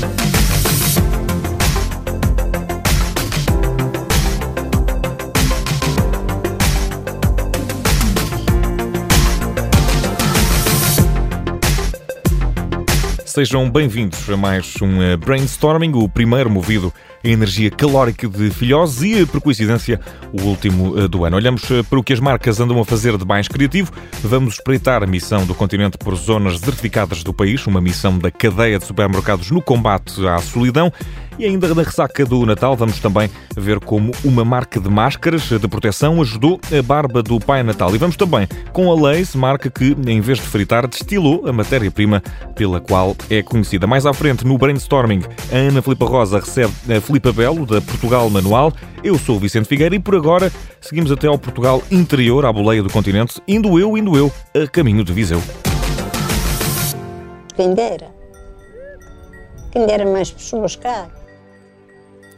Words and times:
Bye. 0.00 0.27
Sejam 13.38 13.70
bem-vindos 13.70 14.28
a 14.28 14.36
mais 14.36 14.74
um 14.82 15.00
eh, 15.00 15.16
Brainstorming, 15.16 15.92
o 15.94 16.08
primeiro 16.08 16.50
movido 16.50 16.92
a 17.22 17.28
energia 17.28 17.70
calórica 17.70 18.28
de 18.28 18.50
filhoses 18.50 19.00
e, 19.00 19.24
por 19.24 19.40
coincidência, 19.40 20.00
o 20.32 20.42
último 20.42 20.98
eh, 20.98 21.06
do 21.06 21.24
ano. 21.24 21.36
Olhamos 21.36 21.70
eh, 21.70 21.84
para 21.84 22.00
o 22.00 22.02
que 22.02 22.12
as 22.12 22.18
marcas 22.18 22.58
andam 22.58 22.80
a 22.80 22.84
fazer 22.84 23.16
de 23.16 23.24
mais 23.24 23.46
criativo. 23.46 23.92
Vamos 24.24 24.54
espreitar 24.54 25.04
a 25.04 25.06
missão 25.06 25.46
do 25.46 25.54
continente 25.54 25.96
por 25.96 26.16
zonas 26.16 26.58
desertificadas 26.58 27.22
do 27.22 27.32
país, 27.32 27.64
uma 27.64 27.80
missão 27.80 28.18
da 28.18 28.28
cadeia 28.28 28.76
de 28.76 28.84
supermercados 28.84 29.52
no 29.52 29.62
combate 29.62 30.26
à 30.26 30.38
solidão. 30.38 30.92
E 31.38 31.44
ainda 31.44 31.72
na 31.72 31.82
ressaca 31.82 32.26
do 32.26 32.44
Natal, 32.44 32.74
vamos 32.74 32.98
também 32.98 33.30
ver 33.56 33.78
como 33.78 34.10
uma 34.24 34.44
marca 34.44 34.80
de 34.80 34.90
máscaras 34.90 35.42
de 35.42 35.68
proteção 35.68 36.20
ajudou 36.20 36.60
a 36.76 36.82
barba 36.82 37.22
do 37.22 37.38
Pai 37.38 37.62
Natal. 37.62 37.94
E 37.94 37.98
vamos 37.98 38.16
também 38.16 38.48
com 38.72 38.90
a 38.90 38.94
Lace, 39.00 39.38
marca 39.38 39.70
que, 39.70 39.96
em 40.04 40.20
vez 40.20 40.38
de 40.38 40.44
fritar, 40.44 40.88
destilou 40.88 41.46
a 41.46 41.52
matéria-prima 41.52 42.20
pela 42.56 42.80
qual 42.80 43.14
é 43.30 43.40
conhecida. 43.40 43.86
Mais 43.86 44.04
à 44.04 44.12
frente, 44.12 44.44
no 44.44 44.58
brainstorming, 44.58 45.22
a 45.52 45.56
Ana 45.56 45.80
Filipa 45.80 46.06
Rosa 46.06 46.40
recebe 46.40 46.72
a 46.92 47.00
Filipa 47.00 47.32
Belo, 47.32 47.64
da 47.64 47.80
Portugal 47.80 48.28
Manual. 48.28 48.72
Eu 49.04 49.16
sou 49.16 49.36
o 49.36 49.38
Vicente 49.38 49.68
Figueira 49.68 49.94
e 49.94 50.00
por 50.00 50.16
agora 50.16 50.50
seguimos 50.80 51.12
até 51.12 51.28
ao 51.28 51.38
Portugal 51.38 51.84
interior, 51.88 52.46
à 52.46 52.52
boleia 52.52 52.82
do 52.82 52.90
continente, 52.90 53.40
indo 53.46 53.78
eu, 53.78 53.96
indo 53.96 54.16
eu, 54.16 54.32
a 54.60 54.66
caminho 54.66 55.04
de 55.04 55.12
Viseu. 55.12 55.40
Quem 57.54 57.74
dera. 57.74 58.08
Quem 59.70 59.86
dera 59.86 60.04
mais 60.04 60.32
pessoas 60.32 60.74
cá. 60.74 61.08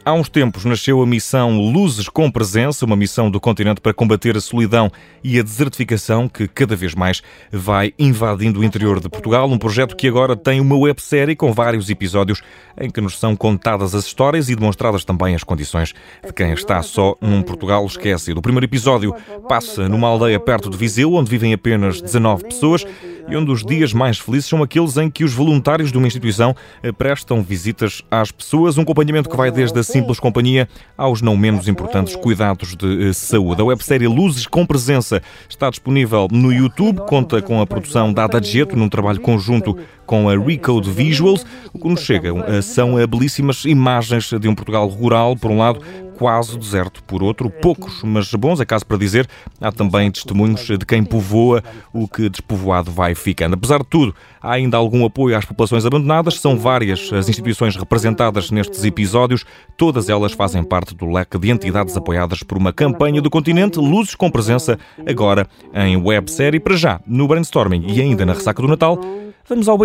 Há 0.03 0.13
uns 0.13 0.29
tempos 0.29 0.65
nasceu 0.65 0.99
a 0.99 1.05
missão 1.05 1.59
Luzes 1.59 2.09
com 2.09 2.31
Presença, 2.31 2.85
uma 2.85 2.95
missão 2.95 3.29
do 3.29 3.39
continente 3.39 3.79
para 3.79 3.93
combater 3.93 4.35
a 4.35 4.41
solidão 4.41 4.91
e 5.23 5.39
a 5.39 5.43
desertificação 5.43 6.27
que 6.27 6.47
cada 6.47 6.75
vez 6.75 6.95
mais 6.95 7.21
vai 7.51 7.93
invadindo 7.99 8.61
o 8.61 8.63
interior 8.63 8.99
de 8.99 9.07
Portugal. 9.07 9.47
Um 9.47 9.59
projeto 9.59 9.95
que 9.95 10.07
agora 10.07 10.35
tem 10.35 10.59
uma 10.59 10.75
websérie 10.75 11.35
com 11.35 11.53
vários 11.53 11.87
episódios 11.87 12.41
em 12.79 12.89
que 12.89 12.99
nos 12.99 13.19
são 13.19 13.35
contadas 13.35 13.93
as 13.93 14.07
histórias 14.07 14.49
e 14.49 14.55
demonstradas 14.55 15.05
também 15.05 15.35
as 15.35 15.43
condições 15.43 15.93
de 16.25 16.33
quem 16.33 16.51
está 16.51 16.81
só 16.81 17.15
num 17.21 17.43
Portugal 17.43 17.85
esquecido. 17.85 18.39
O 18.39 18.41
primeiro 18.41 18.65
episódio 18.65 19.13
passa 19.47 19.87
numa 19.87 20.07
aldeia 20.07 20.39
perto 20.39 20.67
de 20.67 20.77
Viseu, 20.77 21.13
onde 21.13 21.29
vivem 21.29 21.53
apenas 21.53 22.01
19 22.01 22.45
pessoas 22.45 22.83
e 23.31 23.37
onde 23.37 23.49
os 23.49 23.63
dias 23.63 23.93
mais 23.93 24.19
felizes 24.19 24.49
são 24.49 24.61
aqueles 24.61 24.97
em 24.97 25.09
que 25.09 25.23
os 25.23 25.33
voluntários 25.33 25.89
de 25.89 25.97
uma 25.97 26.05
instituição 26.05 26.53
eh, 26.83 26.91
prestam 26.91 27.41
visitas 27.41 28.03
às 28.11 28.29
pessoas, 28.29 28.77
um 28.77 28.81
acompanhamento 28.81 29.29
que 29.29 29.37
vai 29.37 29.49
desde 29.49 29.79
a 29.79 29.83
simples 29.83 30.19
companhia 30.19 30.67
aos 30.97 31.21
não 31.21 31.37
menos 31.37 31.69
importantes 31.69 32.13
cuidados 32.15 32.75
de 32.75 33.09
eh, 33.09 33.13
saúde. 33.13 33.61
A 33.61 33.65
websérie 33.65 34.07
Luzes 34.07 34.45
com 34.45 34.65
Presença 34.65 35.23
está 35.47 35.69
disponível 35.69 36.27
no 36.29 36.51
YouTube, 36.51 36.99
conta 37.07 37.41
com 37.41 37.61
a 37.61 37.65
produção 37.65 38.11
da 38.11 38.25
Adageto 38.25 38.75
num 38.75 38.89
trabalho 38.89 39.21
conjunto 39.21 39.77
com 40.11 40.27
a 40.27 40.37
Recode 40.37 40.91
Visuals. 40.91 41.45
O 41.71 41.79
que 41.79 41.87
nos 41.87 42.01
chega 42.01 42.33
eh, 42.45 42.61
são 42.61 42.95
belíssimas 43.07 43.63
imagens 43.63 44.29
de 44.29 44.45
um 44.49 44.53
Portugal 44.53 44.85
rural, 44.89 45.37
por 45.37 45.49
um 45.49 45.57
lado, 45.57 45.79
quase 46.17 46.55
deserto 46.57 47.01
por 47.05 47.23
outro, 47.23 47.49
poucos, 47.49 48.03
mas 48.03 48.29
bons, 48.33 48.59
é 48.59 48.65
caso 48.65 48.85
para 48.85 48.97
dizer. 48.97 49.25
Há 49.61 49.71
também 49.71 50.11
testemunhos 50.11 50.65
de 50.67 50.85
quem 50.85 51.01
povoa 51.01 51.63
o 51.93 52.09
que 52.09 52.27
despovoado 52.27 52.91
vai 52.91 53.15
ficando. 53.15 53.53
Apesar 53.53 53.79
de 53.79 53.85
tudo, 53.85 54.13
há 54.41 54.51
ainda 54.51 54.75
algum 54.75 55.05
apoio 55.05 55.37
às 55.37 55.45
populações 55.45 55.85
abandonadas. 55.85 56.41
São 56.41 56.57
várias 56.57 57.11
as 57.13 57.29
instituições 57.29 57.77
representadas 57.77 58.51
nestes 58.51 58.83
episódios. 58.83 59.45
Todas 59.77 60.09
elas 60.09 60.33
fazem 60.33 60.61
parte 60.61 60.93
do 60.93 61.09
leque 61.09 61.39
de 61.39 61.49
entidades 61.49 61.95
apoiadas 61.95 62.43
por 62.43 62.57
uma 62.57 62.73
campanha 62.73 63.21
do 63.21 63.29
continente, 63.29 63.79
Luzes 63.79 64.13
com 64.13 64.29
presença 64.29 64.77
agora 65.07 65.47
em 65.73 65.95
websérie. 65.95 66.59
Para 66.59 66.75
já, 66.75 66.99
no 67.07 67.29
brainstorming 67.29 67.85
e 67.87 68.01
ainda 68.01 68.25
na 68.25 68.33
ressaca 68.33 68.61
do 68.61 68.67
Natal, 68.67 68.99
vamos 69.47 69.67
ao 69.67 69.77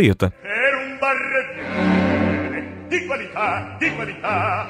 Di 2.88 3.06
qualità, 3.06 3.76
di 3.78 3.90
qualità. 3.90 4.66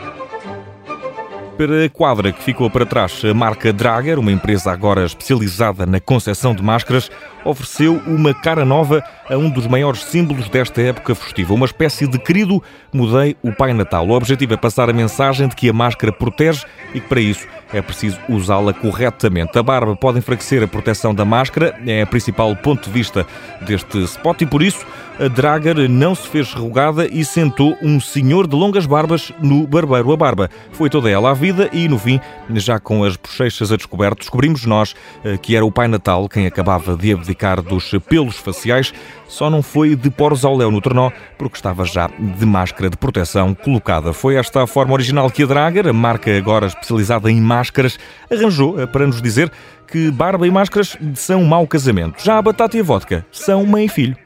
Para 1.57 1.85
a 1.85 1.89
quadra 1.89 2.33
que 2.33 2.43
ficou 2.43 2.69
para 2.69 2.85
trás, 2.85 3.23
a 3.25 3.33
marca 3.33 3.73
Drager, 3.73 4.19
uma 4.19 4.31
empresa 4.31 4.71
agora 4.71 5.07
especializada 5.07 5.87
na 5.87 5.99
concessão 5.99 6.55
de 6.55 6.63
máscaras, 6.63 7.11
ofereceu 7.45 8.03
uma 8.07 8.35
cara 8.35 8.65
nova 8.65 9.03
a 9.29 9.39
um 9.39 9.49
dos 9.49 9.67
maiores 9.67 10.05
símbolos 10.05 10.51
desta 10.51 10.83
época 10.83 11.15
festiva, 11.15 11.55
uma 11.55 11.65
espécie 11.65 12.07
de 12.07 12.19
querido 12.19 12.63
mudei 12.93 13.37
o 13.43 13.53
Pai 13.53 13.73
Natal. 13.73 14.07
O 14.07 14.13
objetivo 14.13 14.53
é 14.53 14.57
passar 14.59 14.91
a 14.91 14.93
mensagem 14.93 15.49
de 15.49 15.57
que 15.57 15.71
a 15.71 15.73
máscara 15.73 16.13
protege 16.13 16.67
e 16.93 17.01
que 17.01 17.09
para 17.09 17.21
isso 17.21 17.47
é 17.73 17.81
preciso 17.81 18.19
usá-la 18.29 18.75
corretamente. 18.75 19.59
A 19.59 19.63
barba 19.63 19.97
pode 19.97 20.19
enfraquecer 20.19 20.63
a 20.63 20.69
proteção 20.69 21.15
da 21.15 21.25
máscara, 21.25 21.75
é 21.87 22.03
o 22.03 22.07
principal 22.07 22.55
ponto 22.55 22.85
de 22.85 22.91
vista 22.91 23.27
deste 23.63 24.05
spot 24.05 24.43
e 24.43 24.47
por 24.47 24.63
isso 24.63 24.85
a 25.19 25.29
Drager 25.29 25.89
não 25.89 26.15
se 26.15 26.29
fez 26.29 26.53
rugada 26.53 27.07
e 27.07 27.25
sentou 27.25 27.77
um 27.83 27.99
senhor 27.99 28.47
de 28.47 28.55
longas 28.55 28.85
barbas 28.85 29.33
no 29.41 29.67
barbeiro. 29.67 30.13
A 30.13 30.17
barba 30.17 30.51
foi 30.73 30.91
toda 30.91 31.11
ela 31.11 31.31
à 31.31 31.35
vida 31.35 31.71
e, 31.73 31.89
no 31.89 31.99
fim, 31.99 32.21
já 32.55 32.79
com 32.79 33.03
as 33.03 33.17
bochechas 33.17 33.73
a 33.73 33.77
descoberto, 33.77 34.19
descobrimos 34.19 34.65
nós 34.67 34.95
eh, 35.25 35.39
que 35.39 35.57
era 35.57 35.65
o 35.65 35.73
Pai 35.73 35.89
Natal 35.89 36.29
quem 36.29 36.47
acabava 36.47 36.97
de 36.97 37.13
abdicar 37.13 37.63
dos 37.63 37.91
pelos 38.09 38.37
faciais. 38.37 38.93
Só 39.27 39.49
não 39.49 39.63
foi 39.63 39.97
de 39.97 40.11
poros 40.11 40.45
ao 40.45 40.57
léu 40.57 40.71
no 40.71 40.81
trenó, 40.81 41.11
porque 41.39 41.57
estava 41.57 41.85
já 41.85 42.09
de 42.19 42.47
máscara 42.47 42.91
de 42.91 42.97
proteção 42.97 43.55
colocada. 43.55 44.13
Foi 44.13 44.37
esta 44.37 44.63
a 44.63 44.67
forma 44.67 44.93
original 44.93 45.31
que 45.31 45.43
a 45.43 45.47
Drager, 45.47 45.89
a 45.89 45.93
marca 45.93 46.37
agora 46.37 46.67
especializada 46.67 47.31
em 47.31 47.41
máscaras, 47.41 47.99
arranjou 48.31 48.81
eh, 48.81 48.87
para 48.87 49.07
nos 49.07 49.23
dizer 49.23 49.51
que 49.87 50.11
barba 50.11 50.47
e 50.47 50.51
máscaras 50.51 50.97
são 51.15 51.45
mau 51.45 51.67
casamento. 51.67 52.23
Já 52.23 52.37
a 52.37 52.43
batata 52.43 52.77
e 52.77 52.81
a 52.81 52.83
vodka 52.83 53.25
são 53.31 53.65
mãe 53.65 53.87
e 53.87 53.89
filho. 53.89 54.26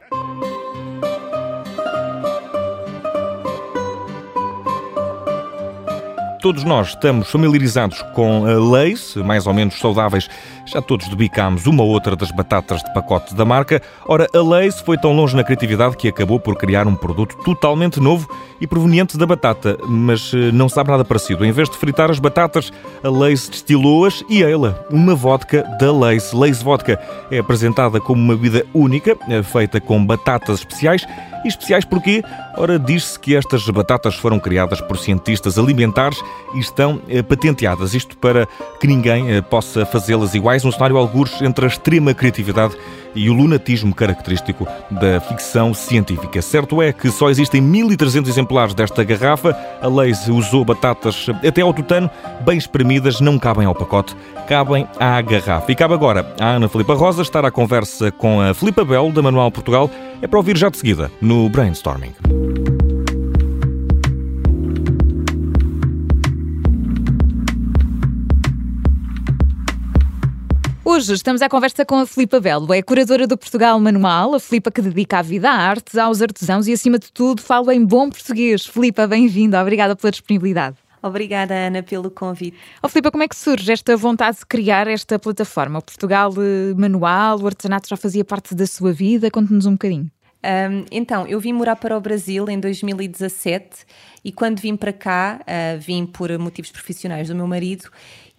Todos 6.41 6.65
nós 6.65 6.89
estamos 6.89 7.31
familiarizados 7.31 8.01
com 8.15 8.45
leis, 8.73 9.15
mais 9.17 9.47
ou 9.47 9.53
menos 9.53 9.79
saudáveis. 9.79 10.27
Já 10.65 10.81
todos 10.81 11.07
debicámos 11.09 11.67
uma 11.67 11.83
ou 11.83 11.91
outra 11.91 12.17
das 12.17 12.31
batatas 12.31 12.83
de 12.83 12.95
pacote 12.95 13.35
da 13.35 13.45
marca. 13.45 13.83
Ora, 14.07 14.27
a 14.33 14.39
Lace 14.39 14.83
foi 14.83 14.97
tão 14.97 15.13
longe 15.13 15.37
na 15.37 15.45
criatividade 15.45 15.99
que 15.99 16.09
acabou 16.09 16.41
por 16.41 16.57
criar 16.57 16.87
um 16.87 16.95
produto 16.95 17.37
totalmente 17.45 18.01
novo 18.01 18.27
e 18.59 18.67
proveniente 18.67 19.19
da 19.19 19.27
batata, 19.27 19.77
mas 19.87 20.33
eh, 20.33 20.51
não 20.53 20.69
sabe 20.69 20.91
nada 20.91 21.05
parecido. 21.05 21.45
Em 21.45 21.53
vez 21.53 21.69
de 21.69 21.77
fritar 21.77 22.11
as 22.11 22.19
batatas, 22.19 22.73
a 23.03 23.09
Lace 23.11 23.51
destilou-as 23.51 24.23
e 24.29 24.43
ela, 24.43 24.87
uma 24.91 25.15
vodka 25.15 25.63
da 25.79 25.93
Lace. 25.93 26.35
Lace 26.35 26.65
Vodka 26.65 26.99
é 27.31 27.39
apresentada 27.39 28.01
como 28.01 28.23
uma 28.23 28.35
bebida 28.35 28.65
única, 28.73 29.17
eh, 29.29 29.43
feita 29.43 29.79
com 29.81 30.05
batatas 30.05 30.61
especiais 30.61 31.05
e 31.45 31.49
especiais 31.49 31.85
porquê? 31.85 32.23
Ora, 32.57 32.79
diz-se 32.79 33.19
que 33.19 33.35
estas 33.35 33.67
batatas 33.71 34.15
foram 34.15 34.39
criadas 34.39 34.81
por 34.81 34.99
cientistas 34.99 35.59
alimentares 35.59 36.23
e 36.55 36.59
estão 36.59 37.01
eh, 37.09 37.23
patenteadas. 37.23 37.95
Isto 37.95 38.17
para 38.17 38.47
que 38.81 38.87
ninguém 38.87 39.31
eh, 39.31 39.41
possa 39.41 39.87
fazê-las 39.87 40.35
iguais. 40.35 40.65
Um 40.65 40.73
cenário 40.73 40.97
algures 40.97 41.41
entre 41.43 41.65
a 41.65 41.69
extrema 41.69 42.15
criatividade 42.15 42.77
e 43.15 43.29
o 43.29 43.35
lunatismo 43.35 43.95
característico 43.95 44.67
da 44.91 45.21
ficção 45.21 45.75
científica. 45.75 46.41
Certo 46.43 46.81
é 46.81 46.93
que 46.93 47.11
só 47.11 47.31
existem 47.31 47.63
1.300 47.63 48.29
exemplares 48.29 48.75
desta 48.75 49.03
garrafa. 49.05 49.57
A 49.81 49.89
Lays 49.89 50.29
usou 50.29 50.65
batatas 50.65 51.27
até 51.47 51.61
ao 51.61 51.75
tutano, 51.75 52.11
bem 52.45 52.59
espremidas, 52.59 53.21
não 53.21 53.39
cabem 53.39 53.67
ao 53.67 53.75
pacote, 53.75 54.17
cabem 54.49 54.87
à 54.99 55.21
garrafa. 55.21 55.71
E 55.73 55.75
cabe 55.75 55.95
agora 55.95 56.35
a 56.41 56.57
Ana 56.57 56.69
Filipa 56.69 56.95
Rosa 56.95 57.23
estar 57.23 57.45
à 57.45 57.51
conversa 57.51 58.11
com 58.13 58.41
a 58.41 58.55
Filipa 58.55 58.85
Bell, 58.85 59.11
da 59.13 59.23
Manual 59.23 59.51
Portugal. 59.51 59.91
É 60.23 60.27
para 60.27 60.39
ouvir 60.39 60.57
já 60.57 60.69
de 60.69 60.77
seguida 60.77 61.11
no 61.21 61.49
Brainstorming. 61.49 62.70
Hoje 71.01 71.15
estamos 71.15 71.41
à 71.41 71.49
conversa 71.49 71.83
com 71.83 71.95
a 71.95 72.07
Filipa 72.07 72.39
Belo, 72.41 72.75
é 72.75 72.83
curadora 72.83 73.27
do 73.27 73.35
Portugal 73.35 73.81
Manual, 73.81 74.35
a 74.35 74.39
Filipa 74.39 74.71
que 74.71 74.83
dedica 74.83 75.21
a 75.21 75.23
vida 75.23 75.49
à 75.49 75.55
arte, 75.55 75.99
aos 75.99 76.21
artesãos 76.21 76.69
e, 76.69 76.75
acima 76.75 76.99
de 76.99 77.11
tudo, 77.11 77.41
fala 77.41 77.75
em 77.75 77.83
bom 77.83 78.11
português. 78.11 78.67
Filipa, 78.67 79.07
bem-vinda, 79.07 79.63
obrigada 79.63 79.97
pela 79.97 80.11
disponibilidade. 80.11 80.77
Obrigada, 81.03 81.55
Ana, 81.55 81.83
pelo 81.83 82.11
convite. 82.11 82.55
Oh, 82.83 82.89
Filipa, 82.91 83.11
como 83.11 83.23
é 83.23 83.29
que 83.29 83.35
surge 83.35 83.73
esta 83.73 83.97
vontade 83.97 84.41
de 84.41 84.45
criar 84.45 84.87
esta 84.89 85.19
plataforma? 85.19 85.79
O 85.79 85.83
Portugal 85.83 86.35
eh, 86.37 86.75
Manual, 86.77 87.41
o 87.41 87.47
artesanato 87.47 87.89
já 87.89 87.97
fazia 87.97 88.23
parte 88.23 88.55
da 88.55 88.67
sua 88.67 88.93
vida? 88.93 89.31
Conte-nos 89.31 89.65
um 89.65 89.73
bocadinho. 89.73 90.11
Um, 90.43 90.87
então, 90.91 91.27
eu 91.27 91.39
vim 91.39 91.53
morar 91.53 91.77
para 91.77 91.97
o 91.97 92.01
Brasil 92.01 92.49
em 92.49 92.59
2017 92.59 93.85
e 94.25 94.33
quando 94.33 94.59
vim 94.59 94.75
para 94.75 94.93
cá, 94.93 95.41
uh, 95.43 95.79
vim 95.79 96.07
por 96.07 96.37
motivos 96.39 96.71
profissionais 96.71 97.29
do 97.29 97.35
meu 97.35 97.47
marido 97.47 97.91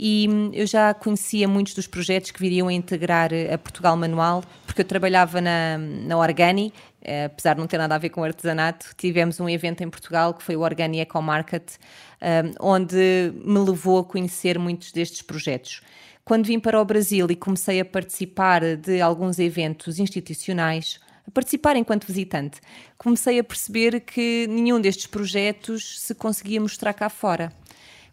e 0.03 0.27
hum, 0.27 0.49
eu 0.51 0.65
já 0.65 0.95
conhecia 0.95 1.47
muitos 1.47 1.75
dos 1.75 1.85
projetos 1.85 2.31
que 2.31 2.39
viriam 2.39 2.67
a 2.67 2.73
integrar 2.73 3.29
a 3.53 3.55
Portugal 3.59 3.95
Manual, 3.95 4.43
porque 4.65 4.81
eu 4.81 4.85
trabalhava 4.85 5.39
na, 5.39 5.77
na 5.77 6.17
Organi, 6.17 6.73
uh, 7.03 7.25
apesar 7.27 7.53
de 7.53 7.59
não 7.59 7.67
ter 7.67 7.77
nada 7.77 7.93
a 7.93 7.97
ver 7.99 8.09
com 8.09 8.23
artesanato, 8.23 8.95
tivemos 8.97 9.39
um 9.39 9.47
evento 9.47 9.83
em 9.83 9.89
Portugal 9.91 10.33
que 10.33 10.41
foi 10.41 10.55
o 10.55 10.61
Organi 10.61 11.01
Eco 11.01 11.21
Market, 11.21 11.73
um, 12.19 12.71
onde 12.71 13.31
me 13.45 13.59
levou 13.59 13.99
a 13.99 14.03
conhecer 14.03 14.57
muitos 14.57 14.91
destes 14.91 15.21
projetos. 15.21 15.83
Quando 16.25 16.47
vim 16.47 16.59
para 16.59 16.81
o 16.81 16.85
Brasil 16.85 17.27
e 17.29 17.35
comecei 17.35 17.79
a 17.79 17.85
participar 17.85 18.75
de 18.77 19.01
alguns 19.01 19.37
eventos 19.37 19.99
institucionais, 19.99 20.99
a 21.27 21.29
participar 21.29 21.75
enquanto 21.75 22.07
visitante, 22.07 22.59
comecei 22.97 23.37
a 23.37 23.43
perceber 23.43 23.99
que 23.99 24.47
nenhum 24.49 24.81
destes 24.81 25.05
projetos 25.05 25.99
se 25.99 26.15
conseguia 26.15 26.59
mostrar 26.59 26.91
cá 26.95 27.07
fora. 27.07 27.53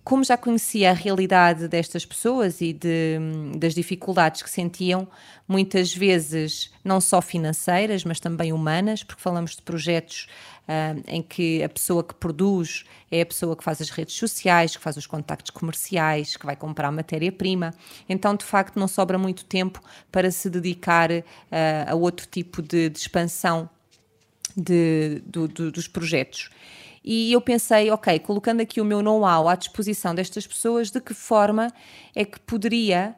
Como 0.09 0.25
já 0.25 0.39
conhecia 0.39 0.89
a 0.89 0.95
realidade 0.95 1.69
destas 1.69 2.07
pessoas 2.07 2.63
e 2.63 2.73
de, 2.73 3.19
das 3.59 3.75
dificuldades 3.75 4.41
que 4.41 4.49
sentiam, 4.49 5.07
muitas 5.47 5.95
vezes 5.95 6.73
não 6.83 6.99
só 6.99 7.21
financeiras, 7.21 8.05
mas 8.05 8.19
também 8.19 8.51
humanas, 8.51 9.03
porque 9.03 9.21
falamos 9.21 9.55
de 9.55 9.61
projetos 9.61 10.27
uh, 10.63 11.05
em 11.07 11.21
que 11.21 11.63
a 11.63 11.69
pessoa 11.69 12.03
que 12.03 12.15
produz 12.15 12.87
é 13.11 13.21
a 13.21 13.27
pessoa 13.27 13.55
que 13.55 13.63
faz 13.63 13.83
as 13.83 13.91
redes 13.91 14.15
sociais, 14.15 14.75
que 14.75 14.83
faz 14.83 14.97
os 14.97 15.07
contactos 15.07 15.51
comerciais, 15.51 16.39
que 16.39 16.47
vai 16.47 16.57
comprar 16.57 16.91
matéria-prima. 16.91 17.75
Então, 18.09 18.35
de 18.35 18.47
facto, 18.47 18.81
não 18.81 18.89
sobra 18.89 19.19
muito 19.19 19.45
tempo 19.45 19.79
para 20.11 20.31
se 20.31 20.49
dedicar 20.49 21.11
uh, 21.11 21.25
a 21.87 21.95
outro 21.95 22.27
tipo 22.27 22.63
de, 22.63 22.89
de 22.89 22.99
expansão 22.99 23.69
de, 24.57 25.23
do, 25.27 25.47
do, 25.47 25.71
dos 25.71 25.87
projetos. 25.87 26.49
E 27.11 27.33
eu 27.33 27.41
pensei, 27.41 27.91
ok, 27.91 28.19
colocando 28.19 28.61
aqui 28.61 28.83
o 28.83 28.85
meu 28.85 29.01
know-how 29.01 29.49
à 29.49 29.55
disposição 29.55 30.15
destas 30.15 30.47
pessoas, 30.47 30.91
de 30.91 31.01
que 31.01 31.15
forma 31.15 31.73
é 32.15 32.23
que 32.23 32.39
poderia 32.39 33.17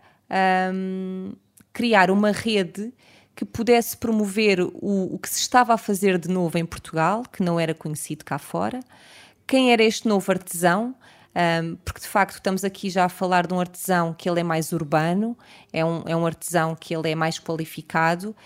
um, 0.73 1.33
criar 1.73 2.09
uma 2.09 2.31
rede 2.31 2.95
que 3.35 3.45
pudesse 3.45 3.97
promover 3.97 4.61
o, 4.61 5.15
o 5.15 5.19
que 5.19 5.29
se 5.29 5.41
estava 5.41 5.75
a 5.75 5.77
fazer 5.77 6.19
de 6.19 6.29
novo 6.29 6.57
em 6.57 6.65
Portugal, 6.65 7.25
que 7.33 7.43
não 7.43 7.59
era 7.59 7.75
conhecido 7.75 8.25
cá 8.25 8.39
fora, 8.39 8.79
quem 9.45 9.73
era 9.73 9.83
este 9.83 10.07
novo 10.07 10.31
artesão, 10.31 10.95
um, 11.65 11.75
porque 11.85 11.99
de 11.99 12.07
facto 12.07 12.35
estamos 12.35 12.63
aqui 12.63 12.91
já 12.91 13.07
a 13.07 13.09
falar 13.09 13.45
de 13.45 13.55
um 13.55 13.59
artesão 13.59 14.15
que 14.15 14.31
ele 14.31 14.39
é 14.39 14.45
mais 14.45 14.71
urbano, 14.71 15.37
é 15.73 15.85
um, 15.85 16.05
é 16.07 16.15
um 16.15 16.25
artesão 16.25 16.77
que 16.77 16.95
ele 16.95 17.11
é 17.11 17.17
mais 17.17 17.41
qualificado 17.41 18.37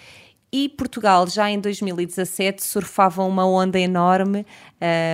e 0.56 0.68
Portugal 0.68 1.26
já 1.26 1.50
em 1.50 1.58
2017 1.58 2.62
surfava 2.62 3.24
uma 3.24 3.44
onda 3.44 3.76
enorme 3.76 4.46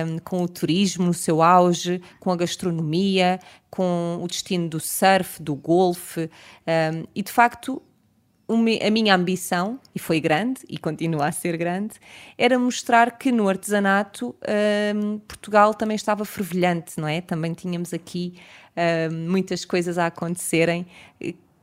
um, 0.07 0.19
com 0.19 0.43
o 0.43 0.47
turismo 0.47 1.07
no 1.07 1.15
seu 1.15 1.41
auge, 1.41 1.99
com 2.19 2.29
a 2.31 2.35
gastronomia, 2.35 3.39
com 3.67 4.19
o 4.21 4.27
destino 4.27 4.69
do 4.69 4.79
surf, 4.79 5.41
do 5.41 5.55
golfe 5.55 6.29
um, 6.93 7.05
e 7.15 7.23
de 7.23 7.31
facto 7.31 7.81
a 8.47 8.89
minha 8.91 9.15
ambição, 9.15 9.79
e 9.95 9.99
foi 9.99 10.19
grande, 10.19 10.59
e 10.69 10.77
continua 10.77 11.27
a 11.27 11.31
ser 11.31 11.57
grande, 11.57 11.95
era 12.37 12.59
mostrar 12.59 13.17
que 13.17 13.31
no 13.31 13.49
artesanato 13.49 14.35
um, 14.93 15.17
Portugal 15.19 15.73
também 15.73 15.95
estava 15.95 16.23
fervilhante, 16.23 16.99
não 16.99 17.07
é? 17.07 17.19
Também 17.21 17.53
tínhamos 17.53 17.93
aqui 17.93 18.35
um, 19.09 19.31
muitas 19.31 19.65
coisas 19.65 19.97
a 19.97 20.07
acontecerem 20.07 20.85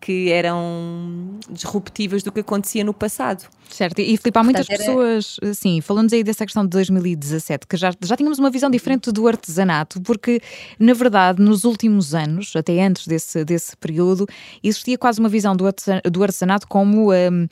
que 0.00 0.30
eram 0.30 1.38
disruptivas 1.50 2.22
do 2.22 2.30
que 2.30 2.40
acontecia 2.40 2.84
no 2.84 2.94
passado. 2.94 3.44
Certo, 3.68 3.98
e 3.98 4.16
Filipe, 4.16 4.38
há 4.38 4.42
muitas 4.42 4.66
Portanto, 4.66 4.86
pessoas, 4.86 5.36
era... 5.42 5.54
sim, 5.54 5.80
falando 5.80 6.12
aí 6.14 6.24
dessa 6.24 6.46
questão 6.46 6.62
de 6.62 6.70
2017, 6.70 7.66
que 7.66 7.76
já, 7.76 7.92
já 8.02 8.16
tínhamos 8.16 8.38
uma 8.38 8.50
visão 8.50 8.70
diferente 8.70 9.12
do 9.12 9.28
artesanato, 9.28 10.00
porque, 10.00 10.40
na 10.78 10.94
verdade, 10.94 11.42
nos 11.42 11.64
últimos 11.64 12.14
anos, 12.14 12.54
até 12.56 12.82
antes 12.82 13.06
desse, 13.06 13.44
desse 13.44 13.76
período, 13.76 14.26
existia 14.62 14.96
quase 14.96 15.20
uma 15.20 15.28
visão 15.28 15.54
do, 15.54 15.64
do 16.10 16.22
artesanato 16.22 16.66
como 16.66 17.12
um, 17.12 17.46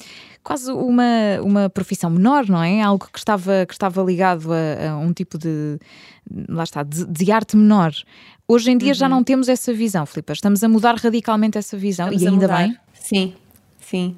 quase 0.46 0.70
uma, 0.70 1.40
uma 1.42 1.68
profissão 1.68 2.08
menor, 2.08 2.48
não 2.48 2.62
é? 2.62 2.80
Algo 2.80 3.08
que 3.12 3.18
estava, 3.18 3.66
que 3.66 3.74
estava 3.74 4.00
ligado 4.00 4.52
a, 4.52 4.92
a 4.92 4.96
um 4.96 5.12
tipo 5.12 5.36
de, 5.36 5.76
lá 6.48 6.62
está, 6.62 6.84
de, 6.84 7.04
de 7.04 7.32
arte 7.32 7.56
menor. 7.56 7.92
Hoje 8.46 8.70
em 8.70 8.78
dia 8.78 8.90
uhum. 8.90 8.94
já 8.94 9.08
não 9.08 9.24
temos 9.24 9.48
essa 9.48 9.74
visão, 9.74 10.06
Filipe. 10.06 10.32
Estamos 10.32 10.62
a 10.62 10.68
mudar 10.68 10.94
radicalmente 10.94 11.58
essa 11.58 11.76
visão 11.76 12.06
Estamos 12.12 12.22
e 12.22 12.28
ainda 12.28 12.46
bem. 12.46 12.76
Sim, 12.94 13.34
sim. 13.80 14.16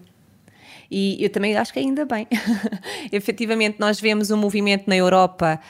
E 0.90 1.22
eu 1.22 1.28
também 1.28 1.56
acho 1.56 1.72
que 1.72 1.78
ainda 1.78 2.04
bem. 2.06 2.26
Efetivamente, 3.12 3.78
nós 3.78 4.00
vemos 4.00 4.30
um 4.30 4.36
movimento 4.36 4.84
na 4.86 4.96
Europa 4.96 5.60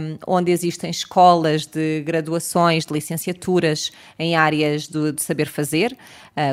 um, 0.00 0.18
onde 0.26 0.52
existem 0.52 0.90
escolas 0.90 1.66
de 1.66 2.02
graduações, 2.02 2.86
de 2.86 2.92
licenciaturas 2.92 3.92
em 4.18 4.36
áreas 4.36 4.86
do, 4.86 5.12
de 5.12 5.22
saber 5.22 5.48
fazer, 5.48 5.96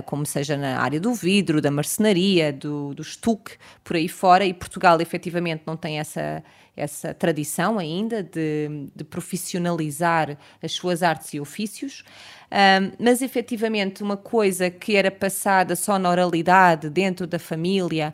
como 0.05 0.25
seja 0.25 0.57
na 0.57 0.79
área 0.79 0.99
do 0.99 1.13
vidro, 1.13 1.61
da 1.61 1.71
marcenaria, 1.71 2.51
do, 2.51 2.93
do 2.93 3.01
estuque, 3.01 3.53
por 3.83 3.95
aí 3.95 4.07
fora, 4.07 4.45
e 4.45 4.53
Portugal 4.53 4.99
efetivamente 4.99 5.63
não 5.65 5.77
tem 5.77 5.99
essa, 5.99 6.43
essa 6.75 7.13
tradição 7.13 7.79
ainda 7.79 8.23
de, 8.23 8.87
de 8.95 9.03
profissionalizar 9.03 10.37
as 10.61 10.71
suas 10.71 11.03
artes 11.03 11.33
e 11.33 11.39
ofícios. 11.39 12.03
Um, 12.51 12.91
mas 13.03 13.21
efetivamente 13.21 14.01
uma 14.01 14.17
coisa 14.17 14.71
que 14.71 14.95
era 14.95 15.11
passada 15.11 15.75
só 15.75 15.99
na 15.99 16.09
oralidade 16.09 16.89
dentro 16.89 17.27
da 17.27 17.37
família 17.37 18.11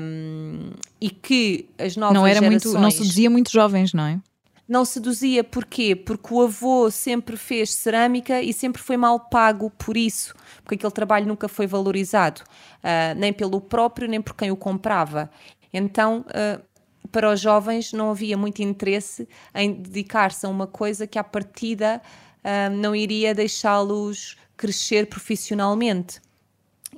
um, 0.00 0.70
e 1.00 1.10
que 1.10 1.68
as 1.76 1.96
novas 1.96 2.14
não 2.14 2.24
era 2.24 2.38
gerações... 2.38 2.64
muito 2.64 2.78
não 2.80 2.90
seduzia 2.92 3.28
muito 3.28 3.50
jovens 3.50 3.92
não 3.92 4.04
é? 4.06 4.20
Não 4.68 4.84
seduzia 4.84 5.42
porquê? 5.42 5.96
Porque 5.96 6.32
o 6.32 6.42
avô 6.42 6.92
sempre 6.92 7.36
fez 7.36 7.74
cerâmica 7.74 8.40
e 8.40 8.52
sempre 8.52 8.80
foi 8.80 8.96
mal 8.96 9.18
pago 9.18 9.68
por 9.76 9.96
isso 9.96 10.32
porque 10.66 10.74
aquele 10.74 10.92
trabalho 10.92 11.26
nunca 11.26 11.48
foi 11.48 11.66
valorizado 11.66 12.42
uh, 12.42 13.16
nem 13.16 13.32
pelo 13.32 13.60
próprio 13.60 14.08
nem 14.08 14.20
por 14.20 14.34
quem 14.34 14.50
o 14.50 14.56
comprava 14.56 15.30
então 15.72 16.24
uh, 16.28 16.60
para 17.06 17.32
os 17.32 17.40
jovens 17.40 17.92
não 17.92 18.10
havia 18.10 18.36
muito 18.36 18.62
interesse 18.62 19.28
em 19.54 19.72
dedicar-se 19.72 20.44
a 20.44 20.48
uma 20.48 20.66
coisa 20.66 21.06
que 21.06 21.18
à 21.18 21.24
partida 21.24 22.02
uh, 22.44 22.74
não 22.74 22.94
iria 22.94 23.34
deixá-los 23.34 24.36
crescer 24.56 25.06
profissionalmente. 25.06 26.20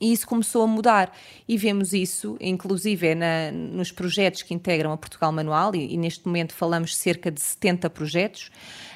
E 0.01 0.13
isso 0.13 0.27
começou 0.27 0.63
a 0.63 0.67
mudar. 0.67 1.13
E 1.49 1.57
vemos 1.57 1.93
isso, 1.93 2.37
inclusive, 2.41 3.09
é 3.09 3.15
na, 3.15 3.51
nos 3.51 3.91
projetos 3.91 4.43
que 4.43 4.55
integram 4.55 4.93
a 4.93 4.97
Portugal 4.97 5.33
Manual, 5.33 5.75
e, 5.75 5.95
e, 5.95 5.97
neste 5.97 6.25
momento 6.25 6.55
falamos 6.55 6.97
cerca 6.97 7.33
de 7.33 7.41
70 7.41 7.91
projetos, 7.91 8.51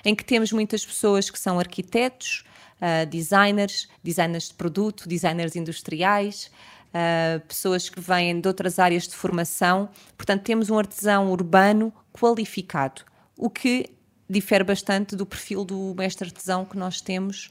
em 0.04 0.14
que 0.14 0.24
temos 0.24 0.52
muitas 0.52 0.86
pessoas 0.86 1.28
que 1.28 1.38
são 1.38 1.58
arquitetos, 1.58 2.44
uh, 2.82 3.06
designers, 3.06 3.88
designers 4.02 4.48
de 4.48 4.54
produto, 4.54 5.08
designers 5.08 5.54
industriais, 5.54 6.50
uh, 6.88 7.40
pessoas 7.46 7.88
que 7.88 8.00
vêm 8.00 8.40
de 8.40 8.48
outras 8.48 8.80
áreas 8.80 9.06
de 9.06 9.14
formação. 9.14 9.88
Portanto, 10.16 10.42
temos 10.42 10.68
um 10.68 10.78
artesão 10.78 11.30
urbano 11.30 11.92
qualificado, 12.12 13.02
o 13.38 13.48
que 13.48 13.86
difere 14.28 14.64
bastante 14.64 15.14
do 15.14 15.24
perfil 15.24 15.64
do 15.64 15.94
mestre 15.96 16.26
artesão 16.26 16.64
que 16.64 16.76
nós 16.76 17.00
temos 17.00 17.50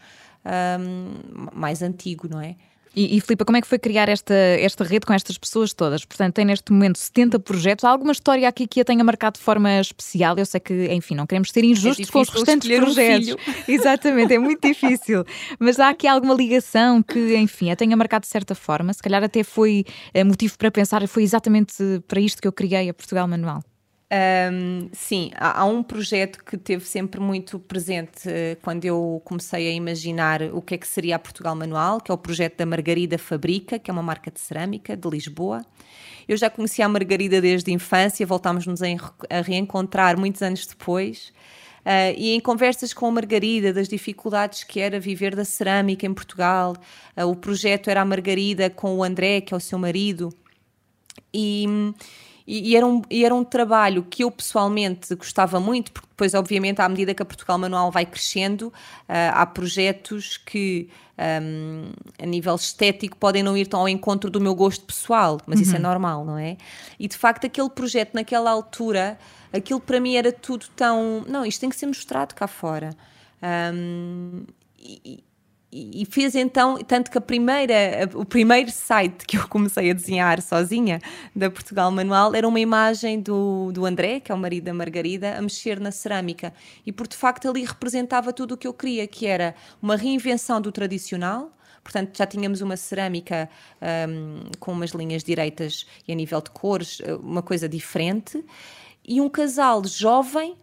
um, 0.79 1.49
mais 1.53 1.81
antigo, 1.81 2.27
não 2.27 2.41
é? 2.41 2.55
E, 2.95 3.17
e 3.17 3.21
Filipe, 3.21 3.45
como 3.45 3.57
é 3.57 3.61
que 3.61 3.67
foi 3.67 3.79
criar 3.79 4.09
esta, 4.09 4.33
esta 4.33 4.83
rede 4.83 5.05
com 5.05 5.13
estas 5.13 5.37
pessoas 5.37 5.73
todas? 5.73 6.03
Portanto, 6.03 6.33
tem 6.33 6.45
neste 6.45 6.71
momento 6.71 6.97
70 6.97 7.39
projetos. 7.39 7.85
Há 7.85 7.89
alguma 7.89 8.11
história 8.11 8.47
aqui 8.47 8.67
que 8.67 8.81
a 8.81 8.85
tenha 8.85 9.03
marcado 9.03 9.37
de 9.37 9.43
forma 9.43 9.79
especial? 9.79 10.37
Eu 10.37 10.45
sei 10.45 10.59
que, 10.59 10.91
enfim, 10.91 11.15
não 11.15 11.25
queremos 11.25 11.51
ser 11.51 11.63
injustos 11.63 12.09
é 12.09 12.11
com 12.11 12.19
os 12.19 12.29
restantes 12.29 12.69
projetos. 12.69 13.29
Um 13.29 13.37
Exatamente, 13.71 14.33
é 14.33 14.39
muito 14.39 14.67
difícil. 14.67 15.23
Mas 15.57 15.79
há 15.79 15.89
aqui 15.89 16.05
alguma 16.05 16.33
ligação 16.33 17.01
que, 17.01 17.35
enfim, 17.37 17.71
a 17.71 17.75
tenha 17.75 17.95
marcado 17.95 18.23
de 18.23 18.29
certa 18.29 18.53
forma? 18.53 18.93
Se 18.93 19.01
calhar 19.01 19.23
até 19.23 19.43
foi 19.43 19.85
eh, 20.13 20.23
motivo 20.23 20.57
para 20.57 20.69
pensar, 20.69 21.07
foi 21.07 21.23
exatamente 21.23 21.73
para 22.07 22.19
isto 22.19 22.41
que 22.41 22.47
eu 22.47 22.51
criei 22.51 22.89
a 22.89 22.93
Portugal 22.93 23.27
Manual. 23.27 23.63
Um, 24.13 24.89
sim, 24.91 25.31
há, 25.35 25.61
há, 25.61 25.65
um 25.65 25.81
projeto 25.81 26.43
que 26.43 26.57
teve 26.57 26.85
sempre 26.85 27.21
muito 27.21 27.57
presente 27.57 28.27
uh, 28.27 28.57
quando 28.61 28.83
eu 28.83 29.21
comecei 29.23 29.69
a 29.69 29.71
imaginar 29.71 30.41
o 30.51 30.61
que 30.61 30.75
é 30.75 30.77
que 30.77 30.85
seria 30.85 31.15
a 31.15 31.19
Portugal 31.19 31.55
Manual, 31.55 32.01
que 32.01 32.11
é 32.11 32.13
o 32.13 32.17
projeto 32.17 32.57
da 32.57 32.65
Margarida 32.65 33.17
Fabrica, 33.17 33.79
que 33.79 33.89
é 33.89 33.93
uma 33.93 34.03
marca 34.03 34.29
de 34.29 34.41
cerâmica 34.41 34.97
de 34.97 35.09
Lisboa. 35.09 35.65
Eu 36.27 36.35
já 36.35 36.49
conhecia 36.49 36.85
a 36.85 36.89
Margarida 36.89 37.39
desde 37.39 37.71
a 37.71 37.73
infância, 37.73 38.25
voltámos-nos 38.25 38.81
a, 38.81 38.87
a, 39.29 39.41
reencontrar 39.41 40.19
muitos 40.19 40.41
anos 40.41 40.65
depois. 40.65 41.31
Uh, 41.79 42.11
e 42.17 42.35
em 42.35 42.39
conversas 42.41 42.93
com 42.93 43.07
a 43.07 43.11
Margarida 43.11 43.71
das 43.71 43.87
dificuldades 43.87 44.65
que 44.65 44.81
era 44.81 44.99
viver 44.99 45.37
da 45.37 45.45
cerâmica 45.45 46.05
em 46.05 46.13
Portugal, 46.13 46.75
uh, 47.15 47.25
o 47.25 47.35
projeto 47.35 47.89
era 47.89 48.01
a 48.01 48.05
Margarida 48.05 48.69
com 48.69 48.97
o 48.97 49.03
André, 49.05 49.39
que 49.39 49.53
é 49.53 49.57
o 49.57 49.59
seu 49.59 49.79
marido, 49.79 50.33
e 51.33 51.65
e, 52.45 52.71
e, 52.71 52.75
era 52.75 52.85
um, 52.85 53.01
e 53.09 53.25
era 53.25 53.33
um 53.33 53.43
trabalho 53.43 54.03
que 54.03 54.23
eu 54.23 54.31
pessoalmente 54.31 55.13
gostava 55.15 55.59
muito, 55.59 55.91
porque 55.91 56.07
depois, 56.09 56.33
obviamente, 56.33 56.81
à 56.81 56.89
medida 56.89 57.13
que 57.13 57.21
a 57.21 57.25
Portugal 57.25 57.57
Manual 57.57 57.91
vai 57.91 58.05
crescendo, 58.05 58.67
uh, 58.67 58.73
há 59.33 59.45
projetos 59.45 60.37
que, 60.37 60.89
um, 61.17 61.91
a 62.21 62.25
nível 62.25 62.55
estético, 62.55 63.17
podem 63.17 63.43
não 63.43 63.55
ir 63.55 63.67
tão 63.67 63.81
ao 63.81 63.89
encontro 63.89 64.29
do 64.29 64.39
meu 64.41 64.55
gosto 64.55 64.85
pessoal, 64.85 65.39
mas 65.45 65.59
uhum. 65.59 65.63
isso 65.63 65.75
é 65.75 65.77
uhum. 65.77 65.83
normal, 65.83 66.25
não 66.25 66.37
é? 66.37 66.57
E 66.99 67.07
de 67.07 67.17
facto, 67.17 67.45
aquele 67.45 67.69
projeto 67.69 68.13
naquela 68.13 68.51
altura, 68.51 69.17
aquilo 69.53 69.79
para 69.79 69.99
mim 69.99 70.15
era 70.15 70.31
tudo 70.31 70.65
tão. 70.75 71.23
Não, 71.27 71.45
isto 71.45 71.61
tem 71.61 71.69
que 71.69 71.75
ser 71.75 71.87
mostrado 71.87 72.33
cá 72.33 72.47
fora. 72.47 72.95
Um, 73.73 74.43
e, 74.79 75.23
e 75.71 76.05
fez 76.05 76.35
então, 76.35 76.77
tanto 76.79 77.09
que 77.09 77.17
a 77.17 77.21
primeira, 77.21 78.09
o 78.13 78.25
primeiro 78.25 78.69
site 78.69 79.25
que 79.25 79.37
eu 79.37 79.47
comecei 79.47 79.89
a 79.89 79.93
desenhar 79.93 80.41
sozinha 80.41 80.99
da 81.33 81.49
Portugal 81.49 81.89
Manual 81.89 82.35
era 82.35 82.45
uma 82.45 82.59
imagem 82.59 83.21
do, 83.21 83.71
do 83.71 83.85
André, 83.85 84.19
que 84.19 84.31
é 84.31 84.35
o 84.35 84.37
marido 84.37 84.65
da 84.65 84.73
Margarida, 84.73 85.37
a 85.37 85.41
mexer 85.41 85.79
na 85.79 85.91
cerâmica. 85.91 86.53
E 86.85 86.91
por 86.91 87.07
de 87.07 87.15
facto 87.15 87.49
ali 87.49 87.63
representava 87.63 88.33
tudo 88.33 88.55
o 88.55 88.57
que 88.57 88.67
eu 88.67 88.73
queria, 88.73 89.07
que 89.07 89.25
era 89.25 89.55
uma 89.81 89.95
reinvenção 89.95 90.59
do 90.59 90.71
tradicional, 90.71 91.51
Portanto, 91.83 92.15
já 92.15 92.27
tínhamos 92.27 92.61
uma 92.61 92.77
cerâmica 92.77 93.49
um, 94.07 94.51
com 94.59 94.71
umas 94.71 94.91
linhas 94.91 95.23
direitas 95.23 95.87
e 96.07 96.11
a 96.11 96.15
nível 96.15 96.39
de 96.39 96.51
cores, 96.51 97.01
uma 97.23 97.41
coisa 97.41 97.67
diferente, 97.67 98.43
e 99.03 99.19
um 99.19 99.27
casal 99.27 99.83
jovem 99.85 100.55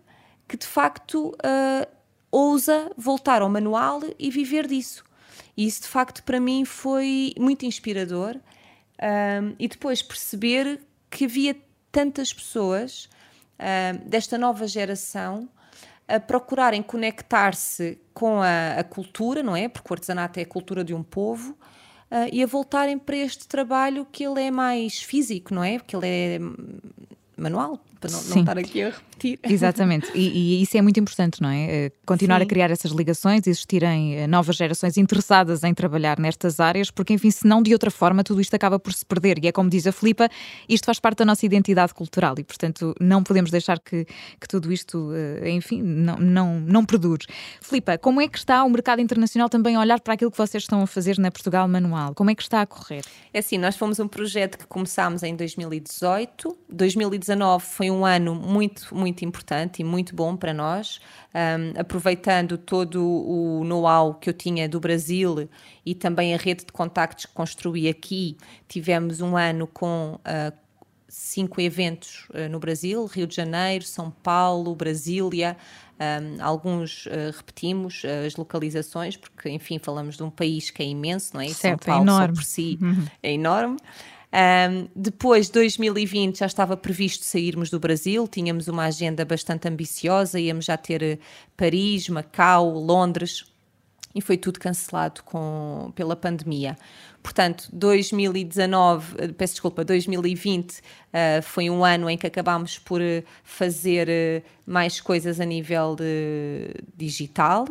que 0.47 0.57
de 0.57 0.67
facto 0.67 1.31
uh, 1.31 1.98
ousa 2.31 2.91
voltar 2.97 3.43
ao 3.43 3.49
manual 3.49 4.01
e 4.19 4.31
viver 4.31 4.67
disso. 4.67 5.05
E 5.57 5.67
isso, 5.67 5.83
de 5.83 5.89
facto, 5.89 6.23
para 6.23 6.39
mim 6.39 6.65
foi 6.65 7.35
muito 7.39 7.67
inspirador. 7.67 8.37
Um, 9.01 9.55
e 9.59 9.69
depois 9.69 10.03
perceber 10.03 10.81
que 11.11 11.25
havia 11.25 11.57
tantas 11.91 12.33
pessoas 12.33 13.09
um, 13.59 14.09
desta 14.09 14.37
nova 14.37 14.67
geração 14.67 15.49
a 16.07 16.19
procurarem 16.19 16.83
conectar-se 16.83 17.99
com 18.15 18.41
a, 18.41 18.79
a, 18.79 18.85
cultura, 18.85 19.43
não 19.43 19.55
é? 19.55 19.69
Porque 19.69 19.93
o 19.93 19.95
artesanato 19.95 20.41
é 20.41 20.43
a 20.43 20.47
cultura 20.47 20.83
de 20.83 20.95
um 20.95 21.03
povo. 21.03 21.53
Uh, 22.11 22.27
e 22.33 22.43
a 22.43 22.47
voltarem 22.47 22.99
para 22.99 23.17
este 23.17 23.47
trabalho 23.47 24.07
que 24.11 24.25
ele 24.25 24.43
é 24.43 24.51
mais 24.51 25.03
físico, 25.03 25.53
não 25.53 25.63
é? 25.63 25.79
Porque 25.79 25.95
ele 25.95 26.07
é 26.07 26.39
manual, 27.37 27.79
para 28.01 28.11
não, 28.11 28.23
não, 28.23 28.39
estar 28.39 28.59
aqui 28.59 28.83
a 28.83 28.91
repetir. 28.91 29.39
Exatamente, 29.49 30.11
e, 30.15 30.59
e, 30.59 30.63
isso 30.63 30.77
é 30.77 30.83
muito 30.83 30.99
importante, 31.01 31.43
não 31.43 31.49
é? 31.49 31.87
Eh, 31.87 31.93
continuar 32.07 32.39
Sim. 32.39 32.45
a 32.45 32.47
criar 32.47 32.71
essas 32.71 32.93
ligações, 32.93 33.47
existirem 33.47 34.17
eh, 34.17 34.27
novas 34.27 34.57
gerações 34.57 34.97
interessadas 34.97 35.65
em 35.65 35.75
trabalhar 35.75 36.19
nestas 36.19 36.61
áreas, 36.61 36.91
porque, 36.91 37.13
enfim, 37.13 37.31
se 37.31 37.47
não 37.47 37.63
de 37.63 37.73
outra 37.73 37.91
forma, 37.91 38.23
tudo 38.23 38.41
isto 38.41 38.55
acaba 38.55 38.79
por 38.79 38.93
se 38.93 39.05
perder. 39.05 39.43
E 39.45 39.49
é 39.49 39.53
como 39.53 39.69
diz 39.69 39.87
a 39.87 39.93
Filipa, 39.93 40.29
isto 40.69 40.87
faz 40.87 41.01
parte 41.01 41.19
da 41.19 41.25
nossa 41.25 41.45
identidade 41.45 41.93
cultural 41.93 42.35
e, 42.39 42.45
portanto, 42.45 42.95
não 43.01 43.23
podemos 43.23 43.51
deixar 43.51 43.79
que, 43.81 44.05
que 44.41 44.49
tudo 44.49 44.73
isto, 44.73 45.11
eh, 45.13 45.51
enfim, 45.51 45.83
não, 45.83 46.17
não, 46.17 46.61
não 46.61 46.85
perdure. 46.85 47.27
Filipa, 47.61 47.99
como 47.99 48.21
é 48.21 48.29
que 48.29 48.39
está 48.39 48.63
o 48.65 48.71
mercado 48.71 49.01
internacional 49.01 49.49
também 49.49 49.77
a 49.77 49.81
olhar 49.81 50.01
para 50.01 50.15
aquilo 50.15 50.31
que 50.31 50.39
vocês 50.39 50.63
estão 50.63 50.83
a 50.83 50.87
fazer 50.87 51.19
na 51.19 51.31
Portugal 51.31 51.67
Manual? 51.67 52.15
Como 52.15 52.31
é 52.31 52.35
que 52.35 52.43
está 52.43 52.63
a 52.63 52.67
correr? 52.67 53.03
É 53.33 53.41
assim, 53.41 53.59
nós 53.59 53.77
fomos 53.77 53.99
um 53.99 54.07
projeto 54.09 54.59
que 54.59 54.67
começámos 54.67 55.23
em 55.23 55.35
2018, 55.35 56.57
2019 56.69 57.65
foi 57.65 57.88
foi 57.89 57.91
um 57.91 58.05
ano 58.05 58.35
muito, 58.35 58.95
muito 58.95 59.25
importante 59.25 59.81
e 59.81 59.85
muito 59.85 60.15
bom 60.15 60.37
para 60.37 60.53
nós, 60.53 61.01
um, 61.35 61.81
aproveitando 61.81 62.59
todo 62.59 63.03
o 63.03 63.65
know-how 63.65 64.15
que 64.15 64.29
eu 64.29 64.35
tinha 64.35 64.69
do 64.69 64.79
Brasil 64.79 65.49
e 65.85 65.95
também 65.95 66.35
a 66.35 66.37
rede 66.37 66.67
de 66.67 66.73
contactos 66.73 67.27
que 67.27 67.33
construí 67.33 67.89
aqui. 67.89 68.37
Tivemos 68.69 69.21
um 69.21 69.37
ano 69.37 69.67
com 69.67 70.19
uh, 70.21 70.57
cinco 71.09 71.61
eventos 71.61 72.27
uh, 72.31 72.49
no 72.51 72.59
Brasil: 72.59 73.07
Rio 73.07 73.27
de 73.27 73.35
Janeiro, 73.35 73.85
São 73.85 74.11
Paulo, 74.11 74.75
Brasília. 74.75 75.57
Um, 76.01 76.41
alguns 76.45 77.07
uh, 77.07 77.35
repetimos 77.37 78.05
uh, 78.05 78.27
as 78.27 78.37
localizações, 78.37 79.17
porque, 79.17 79.51
enfim, 79.51 79.81
falamos 79.81 80.17
de 80.17 80.23
um 80.23 80.31
país 80.31 80.71
que 80.71 80.81
é 80.81 80.87
imenso, 80.87 81.33
não 81.35 81.41
é? 81.41 81.49
Certo, 81.49 81.85
São 81.85 81.95
é 81.95 81.97
Paulo, 81.97 82.11
é 82.11 82.15
enorme. 82.15 82.35
por 82.37 82.45
si, 82.45 82.79
uhum. 82.81 83.07
é 83.21 83.33
enorme. 83.33 83.79
Um, 84.31 84.89
depois, 84.95 85.49
2020, 85.49 86.39
já 86.39 86.47
estava 86.47 86.77
previsto 86.77 87.25
sairmos 87.25 87.71
do 87.71 87.81
Brasil, 87.81 88.29
tínhamos 88.29 88.69
uma 88.69 88.85
agenda 88.85 89.25
bastante 89.25 89.67
ambiciosa, 89.69 90.39
íamos 90.39 90.67
já 90.67 90.77
ter 90.77 91.03
eh, 91.03 91.19
Paris, 91.57 92.09
Macau, 92.11 92.71
Londres, 92.79 93.47
e 94.15 94.21
foi 94.21 94.37
tudo 94.37 94.59
cancelado 94.59 95.23
com, 95.23 95.93
pela 95.95 96.15
pandemia. 96.15 96.77
Portanto, 97.23 97.69
2019, 97.73 99.15
eh, 99.19 99.29
peço 99.29 99.55
desculpa, 99.55 99.83
2020 99.83 100.73
uh, 100.73 100.83
eh, 101.13 101.41
foi 101.41 101.71
um 101.71 101.83
ano 101.83 102.11
em 102.11 102.19
que 102.19 102.27
acabámos 102.27 102.79
por 102.79 103.01
fazer 103.43 104.45
mais 104.67 105.01
coisas 105.01 105.41
a 105.41 105.45
nível 105.47 105.97
de, 105.97 106.75
digital, 106.95 107.67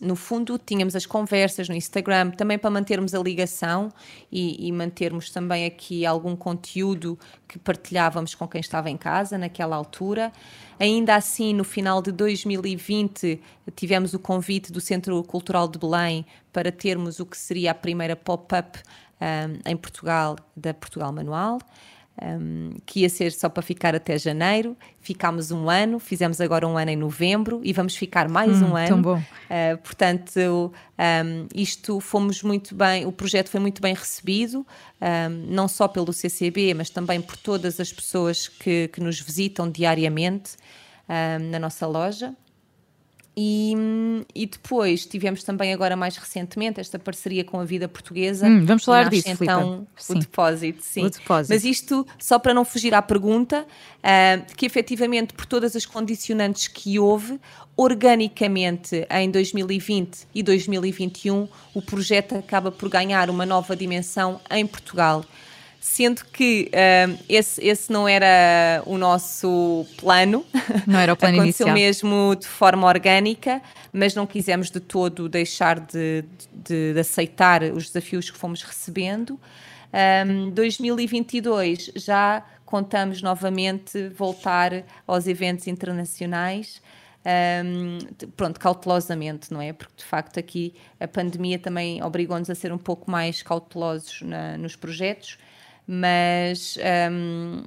no 0.00 0.16
fundo, 0.16 0.58
tínhamos 0.58 0.96
as 0.96 1.06
conversas 1.06 1.68
no 1.68 1.74
Instagram 1.74 2.30
também 2.30 2.58
para 2.58 2.70
mantermos 2.70 3.14
a 3.14 3.18
ligação 3.18 3.92
e, 4.30 4.66
e, 4.66 4.72
mantermos 4.72 5.30
também 5.30 5.64
aqui 5.64 6.04
algum 6.04 6.34
conteúdo 6.34 7.18
que 7.46 7.58
partilhávamos 7.58 8.34
com 8.34 8.48
quem 8.48 8.60
estava 8.60 8.90
em 8.90 8.96
casa 8.96 9.38
naquela 9.38 9.76
altura. 9.76 10.32
Ainda 10.80 11.14
assim, 11.14 11.54
no 11.54 11.62
final 11.62 12.02
de 12.02 12.10
2020, 12.10 13.40
tivemos 13.76 14.14
o 14.14 14.18
convite 14.18 14.72
do 14.72 14.80
Centro 14.80 15.22
Cultural 15.22 15.68
de 15.68 15.78
Belém 15.78 16.26
para 16.52 16.72
termos 16.72 17.20
o 17.20 17.26
que 17.26 17.36
seria 17.36 17.70
a 17.70 17.74
primeira 17.74 18.16
pop-up 18.16 18.80
um, 19.20 19.70
em 19.70 19.76
Portugal, 19.76 20.36
da 20.56 20.74
Portugal 20.74 21.12
Manual 21.12 21.58
um, 22.22 22.70
que 22.86 23.00
ia 23.00 23.08
ser 23.08 23.32
só 23.32 23.48
para 23.48 23.62
ficar 23.62 23.94
até 23.94 24.18
janeiro. 24.18 24.76
Ficámos 25.00 25.50
um 25.50 25.68
ano, 25.68 25.98
fizemos 25.98 26.40
agora 26.40 26.66
um 26.66 26.78
ano 26.78 26.90
em 26.90 26.96
novembro 26.96 27.60
e 27.64 27.72
vamos 27.72 27.96
ficar 27.96 28.28
mais 28.28 28.62
hum, 28.62 28.70
um 28.70 28.76
ano. 28.76 28.88
Tão 28.88 29.02
bom. 29.02 29.18
Uh, 29.18 29.78
portanto, 29.82 30.38
um, 30.38 31.48
isto 31.54 32.00
fomos 32.00 32.42
muito 32.42 32.74
bem, 32.74 33.04
o 33.06 33.12
projeto 33.12 33.48
foi 33.48 33.60
muito 33.60 33.82
bem 33.82 33.94
recebido, 33.94 34.66
um, 35.00 35.52
não 35.52 35.68
só 35.68 35.88
pelo 35.88 36.12
CCB, 36.12 36.74
mas 36.74 36.90
também 36.90 37.20
por 37.20 37.36
todas 37.36 37.80
as 37.80 37.92
pessoas 37.92 38.48
que, 38.48 38.88
que 38.88 39.00
nos 39.00 39.20
visitam 39.20 39.70
diariamente 39.70 40.52
na 41.50 41.58
nossa 41.58 41.86
loja. 41.86 42.34
E, 43.36 43.74
e, 44.32 44.46
depois 44.46 45.04
tivemos 45.04 45.42
também 45.42 45.72
agora 45.72 45.96
mais 45.96 46.16
recentemente 46.16 46.80
esta 46.80 47.00
parceria 47.00 47.42
com 47.42 47.58
a 47.58 47.64
Vida 47.64 47.88
Portuguesa. 47.88 48.46
Hum, 48.46 48.64
vamos 48.64 48.84
falar 48.84 49.10
disso, 49.10 49.28
então 49.28 49.88
o 50.08 50.14
depósito, 50.14 50.80
sim. 50.84 51.04
O 51.04 51.10
depósito. 51.10 51.52
Mas 51.52 51.64
isto 51.64 52.06
só 52.16 52.38
para 52.38 52.54
não 52.54 52.64
fugir 52.64 52.94
à 52.94 53.02
pergunta, 53.02 53.66
uh, 53.66 54.54
que 54.56 54.64
efetivamente 54.64 55.34
por 55.34 55.46
todas 55.46 55.74
as 55.74 55.84
condicionantes 55.84 56.68
que 56.68 56.96
houve, 56.96 57.40
organicamente 57.76 59.04
em 59.10 59.28
2020 59.28 60.28
e 60.32 60.40
2021 60.40 61.48
o 61.74 61.82
projeto 61.82 62.36
acaba 62.36 62.70
por 62.70 62.88
ganhar 62.88 63.28
uma 63.28 63.44
nova 63.44 63.74
dimensão 63.74 64.40
em 64.48 64.64
Portugal 64.64 65.24
sendo 65.84 66.24
que 66.32 66.70
uh, 66.72 67.18
esse, 67.28 67.62
esse 67.62 67.92
não 67.92 68.08
era 68.08 68.82
o 68.86 68.96
nosso 68.96 69.84
plano. 69.98 70.42
Não 70.86 70.98
era 70.98 71.12
o 71.12 71.16
plano 71.16 71.42
Aconteceu 71.42 71.68
inicial. 71.68 71.74
mesmo 71.74 72.34
de 72.36 72.46
forma 72.46 72.86
orgânica, 72.86 73.60
mas 73.92 74.14
não 74.14 74.26
quisemos 74.26 74.70
de 74.70 74.80
todo 74.80 75.28
deixar 75.28 75.78
de, 75.78 76.24
de, 76.54 76.94
de 76.94 76.98
aceitar 76.98 77.62
os 77.64 77.88
desafios 77.88 78.30
que 78.30 78.38
fomos 78.38 78.62
recebendo. 78.62 79.38
Um, 80.26 80.48
2022 80.52 81.92
já 81.94 82.42
contamos 82.64 83.20
novamente 83.20 84.08
voltar 84.08 84.84
aos 85.06 85.26
eventos 85.26 85.66
internacionais. 85.66 86.80
Um, 87.62 87.98
pronto, 88.34 88.58
cautelosamente, 88.58 89.52
não 89.52 89.60
é? 89.60 89.74
Porque 89.74 89.96
de 89.98 90.04
facto 90.04 90.40
aqui 90.40 90.74
a 90.98 91.06
pandemia 91.06 91.58
também 91.58 92.02
obrigou-nos 92.02 92.48
a 92.48 92.54
ser 92.54 92.72
um 92.72 92.78
pouco 92.78 93.10
mais 93.10 93.42
cautelosos 93.42 94.22
na, 94.22 94.56
nos 94.56 94.76
projetos 94.76 95.36
mas 95.86 96.78
um, 97.10 97.62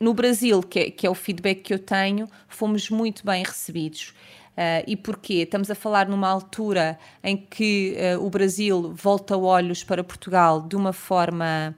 no 0.00 0.14
Brasil, 0.14 0.62
que 0.62 0.78
é, 0.78 0.90
que 0.90 1.06
é, 1.06 1.10
o 1.10 1.14
feedback 1.14 1.62
que 1.62 1.74
eu 1.74 1.78
tenho, 1.78 2.28
fomos 2.48 2.88
muito 2.90 3.24
bem 3.24 3.42
recebidos. 3.42 4.14
Uh, 4.58 4.82
e 4.88 4.96
porquê? 4.96 5.34
Estamos 5.34 5.70
a 5.70 5.74
falar 5.74 6.08
numa 6.08 6.28
altura 6.28 6.98
em 7.22 7.36
que 7.36 7.96
uh, 8.16 8.24
o 8.24 8.28
Brasil 8.28 8.92
volta 8.92 9.36
olhos 9.36 9.84
para 9.84 10.02
Portugal 10.02 10.62
de 10.62 10.74
uma 10.74 10.92
forma 10.92 11.76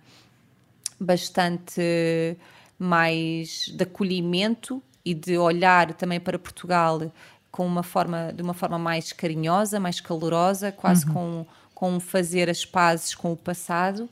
bastante 0.99 2.37
mais 2.79 3.71
de 3.75 3.83
acolhimento 3.83 4.83
e 5.05 5.13
de 5.13 5.37
olhar 5.37 5.93
também 5.93 6.19
para 6.19 6.39
Portugal 6.39 7.13
com 7.51 7.67
uma 7.67 7.83
forma, 7.83 8.33
de 8.33 8.43
uma 8.43 8.55
forma 8.55 8.79
mais 8.79 9.13
carinhosa, 9.13 9.79
mais 9.79 10.01
calorosa, 10.01 10.73
quase 10.73 11.07
uhum. 11.07 11.13
com, 11.13 11.47
com 11.75 12.01
fazer 12.01 12.49
as 12.49 12.65
pazes 12.65 13.15
com 13.15 13.33
o 13.33 13.37
passado. 13.37 14.09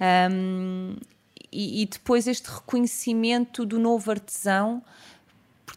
Um, 0.00 0.96
e, 1.50 1.82
e, 1.82 1.86
depois 1.86 2.26
este 2.26 2.50
reconhecimento 2.50 3.66
do 3.66 3.78
novo 3.78 4.10
artesão, 4.10 4.82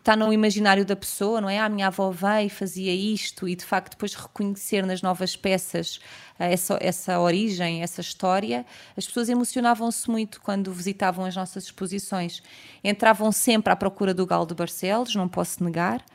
está 0.05 0.15
no 0.15 0.31
imaginário 0.31 0.85
da 0.85 0.95
pessoa, 0.95 1.41
não 1.41 1.49
é? 1.49 1.57
Ah, 1.57 1.65
a 1.65 1.69
minha 1.69 1.87
avó 1.87 2.11
veio, 2.11 2.49
fazia 2.49 2.93
isto, 2.93 3.47
e 3.47 3.55
de 3.55 3.65
facto 3.65 3.91
depois 3.91 4.13
reconhecer 4.13 4.85
nas 4.85 5.01
novas 5.01 5.35
peças 5.35 5.97
uh, 6.39 6.43
essa, 6.43 6.77
essa 6.79 7.19
origem, 7.19 7.81
essa 7.81 8.01
história, 8.01 8.65
as 8.95 9.07
pessoas 9.07 9.29
emocionavam-se 9.29 10.09
muito 10.09 10.41
quando 10.41 10.71
visitavam 10.71 11.25
as 11.25 11.35
nossas 11.35 11.63
exposições. 11.63 12.43
Entravam 12.83 13.31
sempre 13.31 13.73
à 13.73 13.75
procura 13.75 14.13
do 14.13 14.27
Galo 14.27 14.45
de 14.45 14.53
Barcelos, 14.53 15.15
não 15.15 15.27
posso 15.27 15.63
negar, 15.63 16.05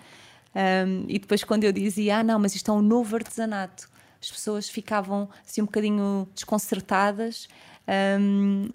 um, 0.55 1.05
e 1.09 1.19
depois 1.19 1.43
quando 1.43 1.65
eu 1.65 1.73
dizia, 1.73 2.19
ah 2.19 2.23
não, 2.23 2.39
mas 2.39 2.55
isto 2.55 2.71
é 2.71 2.75
um 2.75 2.83
novo 2.83 3.17
artesanato, 3.17 3.91
as 4.23 4.31
pessoas 4.31 4.69
ficavam 4.69 5.29
assim 5.45 5.63
um 5.63 5.67
bocadinho 5.67 6.29
desconcertadas, 6.35 7.49
um, 7.89 8.69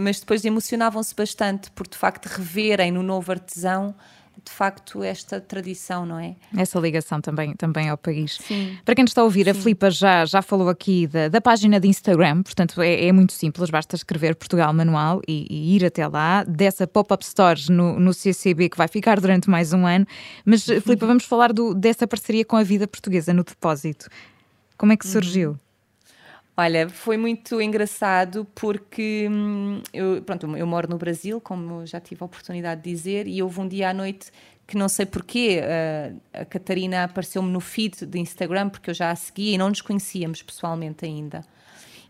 mas 0.00 0.20
depois 0.20 0.44
emocionavam-se 0.44 1.14
bastante 1.14 1.70
por 1.70 1.86
de 1.86 1.96
facto 1.96 2.26
reverem 2.26 2.90
no 2.90 3.02
novo 3.02 3.30
artesão 3.30 3.94
de 4.46 4.52
facto 4.52 5.02
esta 5.02 5.40
tradição, 5.40 6.06
não 6.06 6.18
é? 6.18 6.36
Essa 6.56 6.78
ligação 6.78 7.20
também, 7.20 7.54
também 7.54 7.88
ao 7.88 7.98
país. 7.98 8.38
Sim. 8.40 8.78
Para 8.84 8.94
quem 8.94 9.02
nos 9.02 9.10
está 9.10 9.22
a 9.22 9.24
ouvir, 9.24 9.44
Sim. 9.44 9.50
a 9.50 9.54
Filipa 9.54 9.90
já, 9.90 10.24
já 10.24 10.40
falou 10.40 10.68
aqui 10.68 11.06
da, 11.06 11.28
da 11.28 11.40
página 11.40 11.80
de 11.80 11.88
Instagram, 11.88 12.42
portanto 12.42 12.80
é, 12.80 13.06
é, 13.06 13.12
muito 13.12 13.32
simples, 13.32 13.70
basta 13.70 13.96
escrever 13.96 14.36
Portugal 14.36 14.72
Manual 14.72 15.20
e, 15.26 15.46
e 15.50 15.76
ir 15.76 15.84
até 15.84 16.06
lá, 16.06 16.44
dessa 16.44 16.86
pop-up 16.86 17.24
store 17.24 17.60
no, 17.70 17.98
no 17.98 18.14
CCB 18.14 18.68
que 18.68 18.78
vai 18.78 18.88
ficar 18.88 19.20
durante 19.20 19.50
mais 19.50 19.72
um 19.72 19.84
ano. 19.84 20.06
Mas, 20.44 20.64
Filipa, 20.64 21.06
vamos 21.06 21.24
falar 21.24 21.52
do, 21.52 21.74
dessa 21.74 22.06
parceria 22.06 22.44
com 22.44 22.56
a 22.56 22.62
vida 22.62 22.86
portuguesa 22.86 23.32
no 23.32 23.42
depósito. 23.42 24.08
Como 24.78 24.92
é 24.92 24.96
que 24.96 25.06
surgiu? 25.06 25.50
Uhum. 25.50 25.58
Olha, 26.58 26.88
foi 26.88 27.18
muito 27.18 27.60
engraçado 27.60 28.46
porque 28.54 29.28
hum, 29.30 29.82
eu, 29.92 30.22
pronto, 30.22 30.56
eu 30.56 30.66
moro 30.66 30.88
no 30.88 30.96
Brasil, 30.96 31.38
como 31.38 31.84
já 31.84 32.00
tive 32.00 32.22
a 32.22 32.24
oportunidade 32.24 32.80
de 32.80 32.90
dizer, 32.90 33.26
e 33.26 33.42
houve 33.42 33.60
um 33.60 33.68
dia 33.68 33.90
à 33.90 33.94
noite 33.94 34.32
que 34.66 34.76
não 34.76 34.88
sei 34.88 35.04
porquê, 35.04 35.60
a, 36.32 36.40
a 36.40 36.44
Catarina 36.46 37.04
apareceu-me 37.04 37.50
no 37.50 37.60
feed 37.60 38.06
de 38.06 38.18
Instagram, 38.18 38.70
porque 38.70 38.90
eu 38.90 38.94
já 38.94 39.10
a 39.10 39.16
seguia 39.16 39.54
e 39.54 39.58
não 39.58 39.68
nos 39.68 39.82
conhecíamos 39.82 40.42
pessoalmente 40.42 41.04
ainda. 41.04 41.44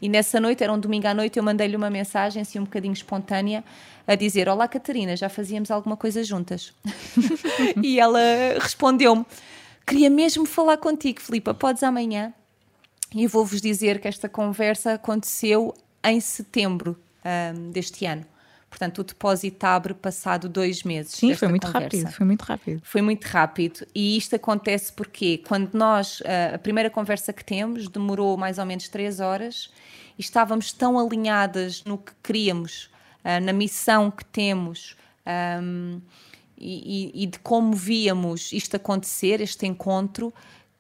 E 0.01 0.09
nessa 0.09 0.39
noite, 0.39 0.63
era 0.63 0.73
um 0.73 0.79
domingo 0.79 1.09
à 1.09 1.15
noite, 1.15 1.39
eu 1.39 1.43
mandei-lhe 1.43 1.77
uma 1.77 1.91
mensagem 1.91 2.41
assim 2.41 2.59
um 2.59 2.65
bocadinho 2.65 2.93
espontânea 2.93 3.65
a 4.07 4.15
dizer: 4.15 4.49
Olá 4.49 4.69
Catarina, 4.69 5.17
já 5.17 5.29
fazíamos 5.29 5.71
alguma 5.71 5.97
coisa 5.97 6.23
juntas? 6.23 6.73
e 7.83 7.99
ela 7.99 8.21
respondeu-me: 8.61 9.27
Queria 9.87 10.09
mesmo 10.09 10.47
falar 10.47 10.77
contigo, 10.77 11.21
Filipa, 11.21 11.53
podes 11.53 11.83
amanhã? 11.83 12.33
E 13.15 13.27
vou-vos 13.27 13.61
dizer 13.61 14.01
que 14.01 14.09
esta 14.09 14.29
conversa 14.29 14.95
aconteceu 14.95 15.75
em 16.05 16.21
setembro 16.21 16.97
um, 17.25 17.71
deste 17.71 18.05
ano. 18.05 18.25
Portanto, 18.69 18.99
o 18.99 19.05
depósito 19.05 19.65
abre 19.65 19.95
passado 19.95 20.49
dois 20.49 20.83
meses. 20.83 21.13
Sim, 21.13 21.35
foi 21.35 21.49
muito 21.49 21.67
conversa. 21.67 21.97
rápido, 21.97 22.13
foi 22.13 22.27
muito 22.27 22.43
rápido. 22.43 22.81
Foi 22.85 23.01
muito 23.01 23.25
rápido. 23.25 23.87
E 23.95 24.17
isto 24.17 24.37
acontece 24.37 24.93
porque 24.93 25.39
quando 25.39 25.73
nós, 25.73 26.23
a 26.53 26.59
primeira 26.59 26.91
conversa 26.91 27.33
que 27.33 27.45
temos 27.45 27.89
demorou 27.89 28.37
mais 28.37 28.59
ou 28.59 28.67
menos 28.67 28.89
três 28.89 29.19
horas 29.19 29.71
e 30.19 30.21
estávamos 30.21 30.73
tão 30.73 30.99
alinhadas 30.99 31.85
no 31.85 31.97
que 31.97 32.13
queríamos, 32.23 32.91
na 33.43 33.53
missão 33.53 34.11
que 34.11 34.25
temos 34.25 34.95
um, 35.63 36.01
e, 36.59 37.23
e 37.23 37.27
de 37.27 37.39
como 37.39 37.75
víamos 37.75 38.53
isto 38.53 38.77
acontecer, 38.77 39.41
este 39.41 39.67
encontro, 39.67 40.33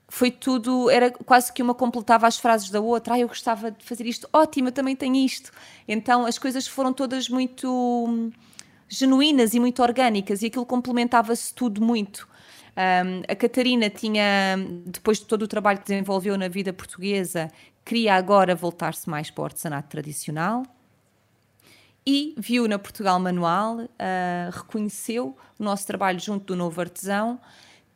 foi 0.09 0.31
tudo, 0.31 0.89
era 0.89 1.11
quase 1.11 1.53
que 1.53 1.63
uma 1.63 1.75
completava 1.75 2.27
as 2.27 2.39
frases 2.39 2.71
da 2.71 2.81
outra. 2.81 3.15
Ah, 3.15 3.19
eu 3.19 3.29
gostava 3.29 3.71
de 3.71 3.85
fazer 3.85 4.07
isto, 4.07 4.29
ótimo, 4.33 4.69
eu 4.69 4.73
também 4.73 4.95
tenho 4.95 5.17
isto. 5.17 5.51
Então 5.87 6.25
as 6.27 6.39
coisas 6.39 6.67
foram 6.67 6.93
todas 6.93 7.29
muito 7.29 7.69
hum, 8.09 8.31
genuínas 8.89 9.55
e 9.55 9.61
muito 9.61 9.83
orgânicas 9.83 10.43
e 10.43 10.47
aquilo 10.47 10.67
complementava-se 10.67 11.53
tudo 11.53 11.83
muito. 11.83 12.29
Um, 12.77 13.23
a 13.27 13.35
Catarina 13.35 13.89
tinha, 13.89 14.57
depois 14.85 15.19
de 15.19 15.25
todo 15.25 15.43
o 15.43 15.49
trabalho 15.49 15.79
que 15.79 15.87
desenvolveu 15.87 16.37
na 16.37 16.47
vida 16.47 16.73
portuguesa, 16.73 17.51
queria 17.85 18.15
agora 18.15 18.55
voltar-se 18.55 19.09
mais 19.09 19.31
para 19.31 19.43
o 19.43 19.45
artesanato 19.47 19.89
tradicional 19.89 20.63
e 22.07 22.35
viu 22.39 22.69
na 22.69 22.79
Portugal 22.79 23.19
Manual, 23.19 23.79
uh, 23.79 23.89
reconheceu 24.53 25.37
o 25.59 25.65
nosso 25.65 25.87
trabalho 25.87 26.21
junto 26.21 26.45
do 26.45 26.57
novo 26.57 26.81
artesão 26.81 27.41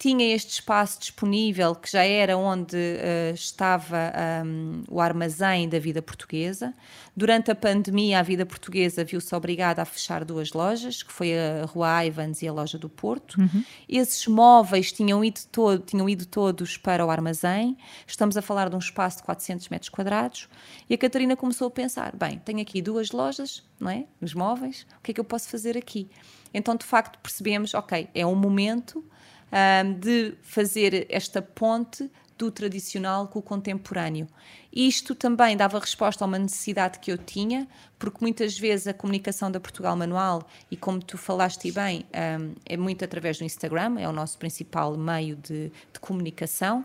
tinha 0.00 0.35
este 0.35 0.52
espaço 0.52 0.99
disponível 0.99 1.75
que 1.75 1.92
já 1.92 2.02
era 2.02 2.35
onde 2.35 2.75
uh, 2.75 3.35
estava 3.35 4.11
um, 4.42 4.83
o 4.88 4.99
armazém 4.99 5.69
da 5.69 5.78
vida 5.78 6.00
portuguesa. 6.00 6.73
Durante 7.14 7.50
a 7.50 7.54
pandemia, 7.54 8.19
a 8.19 8.23
vida 8.23 8.47
portuguesa 8.47 9.04
viu-se 9.04 9.35
obrigada 9.35 9.83
a 9.83 9.85
fechar 9.85 10.25
duas 10.25 10.54
lojas, 10.54 11.02
que 11.02 11.12
foi 11.12 11.38
a 11.38 11.66
Rua 11.66 12.07
Ivans 12.07 12.40
e 12.40 12.49
a 12.49 12.52
loja 12.52 12.78
do 12.78 12.88
Porto. 12.88 13.38
Uhum. 13.38 13.62
Esses 13.87 14.26
móveis 14.26 14.90
tinham 14.90 15.23
ido, 15.23 15.40
todo, 15.52 15.80
tinham 15.80 16.09
ido 16.09 16.25
todos 16.25 16.78
para 16.78 17.04
o 17.04 17.11
armazém. 17.11 17.76
Estamos 18.07 18.38
a 18.38 18.42
falar 18.42 18.71
de 18.71 18.76
um 18.76 18.78
espaço 18.78 19.19
de 19.19 19.25
400 19.25 19.69
metros 19.69 19.90
quadrados. 19.90 20.49
E 20.88 20.95
a 20.95 20.99
Catarina 20.99 21.37
começou 21.37 21.69
a 21.69 21.71
pensar: 21.71 22.16
bem, 22.16 22.38
tenho 22.38 22.62
aqui 22.62 22.80
duas 22.80 23.11
lojas, 23.11 23.62
não 23.78 23.90
é? 23.90 24.07
Os 24.19 24.33
móveis, 24.33 24.87
o 24.99 25.02
que 25.02 25.11
é 25.11 25.14
que 25.14 25.21
eu 25.21 25.25
posso 25.25 25.50
fazer 25.50 25.76
aqui? 25.76 26.09
Então, 26.54 26.75
de 26.75 26.87
facto, 26.87 27.19
percebemos: 27.19 27.75
ok, 27.75 28.09
é 28.14 28.25
um 28.25 28.35
momento 28.35 29.04
um, 29.52 29.92
de 29.95 30.35
fazer 30.42 31.07
esta 31.09 31.42
ponte 31.42 32.11
do 32.40 32.50
tradicional 32.50 33.28
com 33.28 33.38
o 33.38 33.42
contemporâneo. 33.42 34.26
Isto 34.73 35.15
também 35.15 35.56
dava 35.56 35.78
resposta 35.78 36.25
a 36.25 36.26
uma 36.26 36.39
necessidade 36.39 36.99
que 36.99 37.13
eu 37.13 37.19
tinha, 37.19 37.69
porque 37.99 38.19
muitas 38.23 38.58
vezes 38.58 38.86
a 38.86 38.95
comunicação 38.95 39.50
da 39.50 39.60
Portugal 39.60 39.95
Manual, 39.95 40.49
e 40.71 40.76
como 40.76 41.02
tu 41.02 41.19
falaste 41.19 41.71
bem, 41.71 42.06
um, 42.15 42.54
é 42.65 42.76
muito 42.78 43.04
através 43.04 43.36
do 43.36 43.45
Instagram, 43.45 43.99
é 43.99 44.08
o 44.08 44.13
nosso 44.13 44.39
principal 44.39 44.97
meio 44.97 45.36
de, 45.36 45.71
de 45.93 46.00
comunicação. 46.00 46.84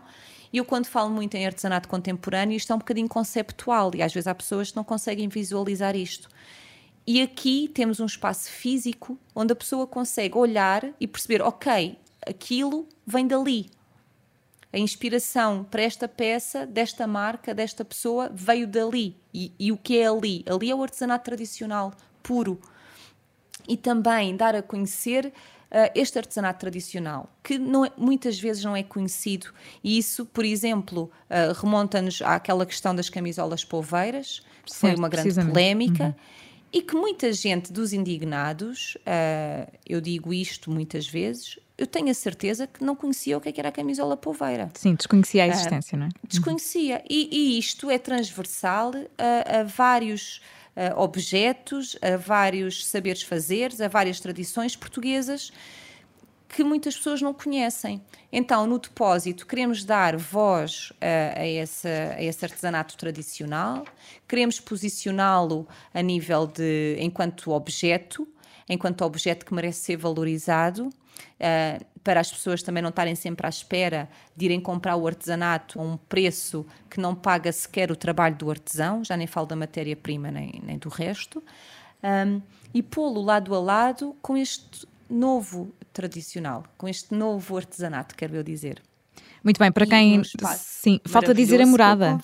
E 0.52 0.58
eu, 0.58 0.64
quando 0.64 0.86
falo 0.86 1.10
muito 1.10 1.34
em 1.36 1.46
artesanato 1.46 1.88
contemporâneo, 1.88 2.56
isto 2.56 2.72
é 2.72 2.76
um 2.76 2.78
bocadinho 2.78 3.08
conceptual 3.08 3.90
e 3.94 4.02
às 4.02 4.12
vezes 4.12 4.26
há 4.26 4.34
pessoas 4.34 4.70
que 4.70 4.76
não 4.76 4.84
conseguem 4.84 5.28
visualizar 5.28 5.96
isto. 5.96 6.28
E 7.06 7.22
aqui 7.22 7.70
temos 7.72 8.00
um 8.00 8.06
espaço 8.06 8.50
físico 8.50 9.18
onde 9.34 9.52
a 9.52 9.56
pessoa 9.56 9.86
consegue 9.86 10.36
olhar 10.36 10.84
e 11.00 11.06
perceber, 11.06 11.40
ok, 11.40 11.96
aquilo 12.26 12.88
vem 13.06 13.26
dali. 13.26 13.70
A 14.72 14.78
inspiração 14.78 15.64
para 15.64 15.82
esta 15.82 16.06
peça, 16.06 16.66
desta 16.66 17.06
marca, 17.06 17.54
desta 17.54 17.84
pessoa, 17.84 18.30
veio 18.34 18.66
dali. 18.66 19.16
E, 19.32 19.52
e 19.58 19.72
o 19.72 19.76
que 19.76 19.98
é 19.98 20.06
ali? 20.06 20.44
Ali 20.46 20.70
é 20.70 20.74
o 20.74 20.82
artesanato 20.82 21.24
tradicional, 21.24 21.94
puro. 22.22 22.60
E 23.66 23.76
também 23.76 24.36
dar 24.36 24.54
a 24.54 24.62
conhecer 24.62 25.26
uh, 25.26 25.90
este 25.94 26.18
artesanato 26.18 26.60
tradicional, 26.60 27.30
que 27.42 27.54
é, 27.54 27.58
muitas 27.96 28.38
vezes 28.38 28.62
não 28.64 28.76
é 28.76 28.82
conhecido. 28.82 29.46
E 29.82 29.96
isso, 29.96 30.26
por 30.26 30.44
exemplo, 30.44 31.10
uh, 31.30 31.58
remonta-nos 31.58 32.20
àquela 32.22 32.66
questão 32.66 32.94
das 32.94 33.08
camisolas 33.08 33.64
polveiras, 33.64 34.42
que 34.64 34.74
foi 34.74 34.94
uma 34.94 35.08
grande 35.08 35.34
polémica. 35.34 36.04
Uhum 36.04 36.45
e 36.72 36.82
que 36.82 36.94
muita 36.94 37.32
gente 37.32 37.72
dos 37.72 37.92
indignados, 37.92 38.96
uh, 38.96 39.70
eu 39.86 40.00
digo 40.00 40.32
isto 40.32 40.70
muitas 40.70 41.06
vezes, 41.06 41.58
eu 41.78 41.86
tenho 41.86 42.10
a 42.10 42.14
certeza 42.14 42.66
que 42.66 42.82
não 42.82 42.96
conhecia 42.96 43.36
o 43.36 43.40
que, 43.40 43.48
é 43.48 43.52
que 43.52 43.60
era 43.60 43.68
a 43.68 43.72
camisola 43.72 44.16
polveira. 44.16 44.70
Sim, 44.74 44.94
desconhecia 44.94 45.44
a 45.44 45.48
existência, 45.48 45.96
uh, 45.96 46.00
não 46.00 46.06
é? 46.06 46.10
Desconhecia. 46.26 47.02
E, 47.08 47.28
e 47.30 47.58
isto 47.58 47.90
é 47.90 47.98
transversal 47.98 48.92
a, 49.18 49.60
a 49.60 49.62
vários 49.64 50.40
uh, 50.76 50.98
objetos, 50.98 51.96
a 52.00 52.16
vários 52.16 52.86
saberes 52.86 53.22
fazeres, 53.22 53.80
a 53.80 53.88
várias 53.88 54.20
tradições 54.20 54.74
portuguesas 54.74 55.52
que 56.56 56.64
muitas 56.64 56.96
pessoas 56.96 57.20
não 57.20 57.34
conhecem. 57.34 58.00
Então, 58.32 58.66
no 58.66 58.78
depósito, 58.78 59.46
queremos 59.46 59.84
dar 59.84 60.16
voz 60.16 60.90
a, 61.02 61.40
a, 61.40 61.46
esse, 61.46 61.86
a 61.86 62.22
esse 62.22 62.42
artesanato 62.46 62.96
tradicional, 62.96 63.84
queremos 64.26 64.58
posicioná-lo 64.58 65.68
a 65.92 66.00
nível 66.00 66.46
de 66.46 66.96
enquanto 66.98 67.50
objeto, 67.50 68.26
enquanto 68.66 69.02
objeto 69.02 69.44
que 69.44 69.52
merece 69.52 69.80
ser 69.80 69.98
valorizado. 69.98 70.86
Uh, 70.86 71.84
para 72.02 72.20
as 72.20 72.32
pessoas 72.32 72.62
também 72.62 72.82
não 72.82 72.88
estarem 72.88 73.14
sempre 73.14 73.46
à 73.46 73.50
espera 73.50 74.08
de 74.34 74.46
irem 74.46 74.60
comprar 74.60 74.96
o 74.96 75.06
artesanato 75.06 75.78
a 75.78 75.82
um 75.82 75.98
preço 75.98 76.64
que 76.88 76.98
não 76.98 77.14
paga 77.14 77.52
sequer 77.52 77.92
o 77.92 77.96
trabalho 77.96 78.36
do 78.36 78.50
artesão, 78.50 79.04
já 79.04 79.14
nem 79.14 79.26
falo 79.26 79.46
da 79.46 79.56
matéria-prima 79.56 80.30
nem, 80.30 80.62
nem 80.64 80.78
do 80.78 80.88
resto, 80.88 81.42
um, 82.02 82.40
e 82.72 82.82
pô-lo 82.82 83.20
lado 83.20 83.54
a 83.54 83.60
lado 83.60 84.16
com 84.22 84.36
este 84.36 84.86
novo 85.08 85.72
tradicional, 85.92 86.64
com 86.76 86.88
este 86.88 87.14
novo 87.14 87.56
artesanato, 87.56 88.14
quero 88.14 88.36
eu 88.36 88.42
dizer. 88.42 88.82
Muito 89.46 89.58
bem, 89.58 89.70
para 89.70 89.86
quem. 89.86 90.22
Sim, 90.56 91.00
falta 91.06 91.32
dizer 91.32 91.60
a 91.62 91.66
morada. 91.66 92.18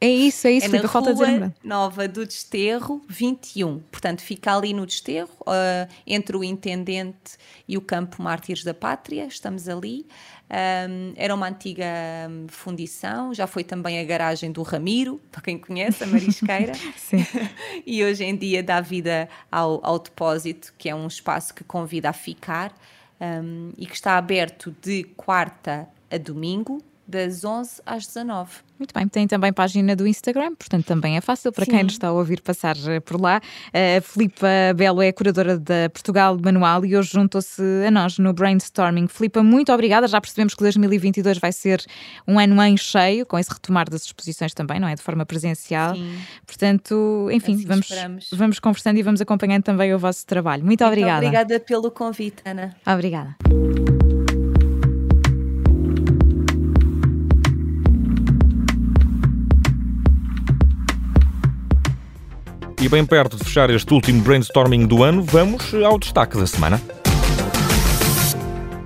É 0.00 0.08
isso, 0.08 0.48
é 0.48 0.50
isso, 0.50 0.66
é 0.66 0.70
Filipe, 0.70 0.88
falta 0.88 1.12
dizer 1.12 1.24
a 1.24 1.30
morada. 1.30 1.54
Nova 1.62 2.08
do 2.08 2.26
Desterro 2.26 3.00
21. 3.08 3.78
Portanto, 3.92 4.22
fica 4.22 4.56
ali 4.56 4.74
no 4.74 4.84
Desterro, 4.84 5.30
uh, 5.42 5.88
entre 6.04 6.36
o 6.36 6.42
Intendente 6.42 7.38
e 7.68 7.76
o 7.76 7.80
Campo 7.80 8.20
Mártires 8.20 8.64
da 8.64 8.74
Pátria, 8.74 9.24
estamos 9.26 9.68
ali. 9.68 10.04
Um, 10.50 11.14
era 11.16 11.34
uma 11.34 11.48
antiga 11.48 11.86
fundição, 12.48 13.32
já 13.32 13.46
foi 13.46 13.64
também 13.64 13.98
a 13.98 14.04
garagem 14.04 14.52
do 14.52 14.62
Ramiro, 14.62 15.20
para 15.32 15.40
quem 15.40 15.58
conhece, 15.58 16.04
a 16.04 16.06
Marisqueira. 16.06 16.72
e 17.86 18.04
hoje 18.04 18.24
em 18.24 18.36
dia 18.36 18.62
dá 18.62 18.80
vida 18.80 19.28
ao, 19.50 19.80
ao 19.84 19.98
depósito, 19.98 20.74
que 20.76 20.88
é 20.88 20.94
um 20.94 21.06
espaço 21.06 21.54
que 21.54 21.64
convida 21.64 22.10
a 22.10 22.12
ficar 22.12 22.72
um, 23.20 23.72
e 23.78 23.86
que 23.86 23.94
está 23.94 24.18
aberto 24.18 24.74
de 24.82 25.04
quarta 25.16 25.88
a 26.10 26.18
domingo, 26.18 26.82
das 27.14 27.44
11 27.44 27.80
às 27.86 28.06
19. 28.06 28.50
Muito 28.76 28.92
bem, 28.92 29.06
tem 29.06 29.28
também 29.28 29.52
página 29.52 29.94
do 29.94 30.04
Instagram, 30.04 30.56
portanto 30.56 30.84
também 30.84 31.16
é 31.16 31.20
fácil 31.20 31.52
para 31.52 31.64
Sim. 31.64 31.70
quem 31.70 31.84
nos 31.84 31.92
está 31.92 32.08
a 32.08 32.12
ouvir 32.12 32.40
passar 32.42 32.76
eh, 32.88 32.98
por 32.98 33.20
lá. 33.20 33.40
A 33.72 34.00
Filipa 34.00 34.48
Belo 34.74 35.00
é 35.00 35.12
curadora 35.12 35.56
da 35.56 35.88
Portugal 35.90 36.36
Manual 36.36 36.84
e 36.84 36.96
hoje 36.96 37.10
juntou-se 37.12 37.62
a 37.86 37.90
nós 37.92 38.18
no 38.18 38.32
brainstorming. 38.32 39.06
Filipa, 39.06 39.44
muito 39.44 39.72
obrigada. 39.72 40.08
Já 40.08 40.20
percebemos 40.20 40.54
que 40.54 40.62
2022 40.64 41.38
vai 41.38 41.52
ser 41.52 41.84
um 42.26 42.36
ano 42.36 42.60
em 42.64 42.76
cheio, 42.76 43.24
com 43.24 43.38
esse 43.38 43.52
retomar 43.52 43.88
das 43.88 44.06
exposições 44.06 44.52
também, 44.52 44.80
não 44.80 44.88
é? 44.88 44.96
De 44.96 45.02
forma 45.02 45.24
presencial. 45.24 45.94
Sim. 45.94 46.18
Portanto, 46.44 47.28
enfim, 47.30 47.54
assim 47.54 47.66
vamos, 47.66 48.30
vamos 48.32 48.58
conversando 48.58 48.98
e 48.98 49.02
vamos 49.04 49.20
acompanhando 49.20 49.62
também 49.62 49.94
o 49.94 49.98
vosso 50.00 50.26
trabalho. 50.26 50.64
Muito, 50.64 50.82
muito 50.82 50.84
obrigada. 50.84 51.26
Obrigada 51.26 51.60
pelo 51.60 51.92
convite, 51.92 52.42
Ana. 52.44 52.74
Obrigada. 52.84 53.36
E 62.84 62.88
bem 62.88 63.06
perto 63.06 63.38
de 63.38 63.44
fechar 63.44 63.70
este 63.70 63.94
último 63.94 64.20
brainstorming 64.20 64.86
do 64.86 65.02
ano, 65.02 65.22
vamos 65.22 65.72
ao 65.72 65.98
destaque 65.98 66.36
da 66.36 66.46
semana. 66.46 66.78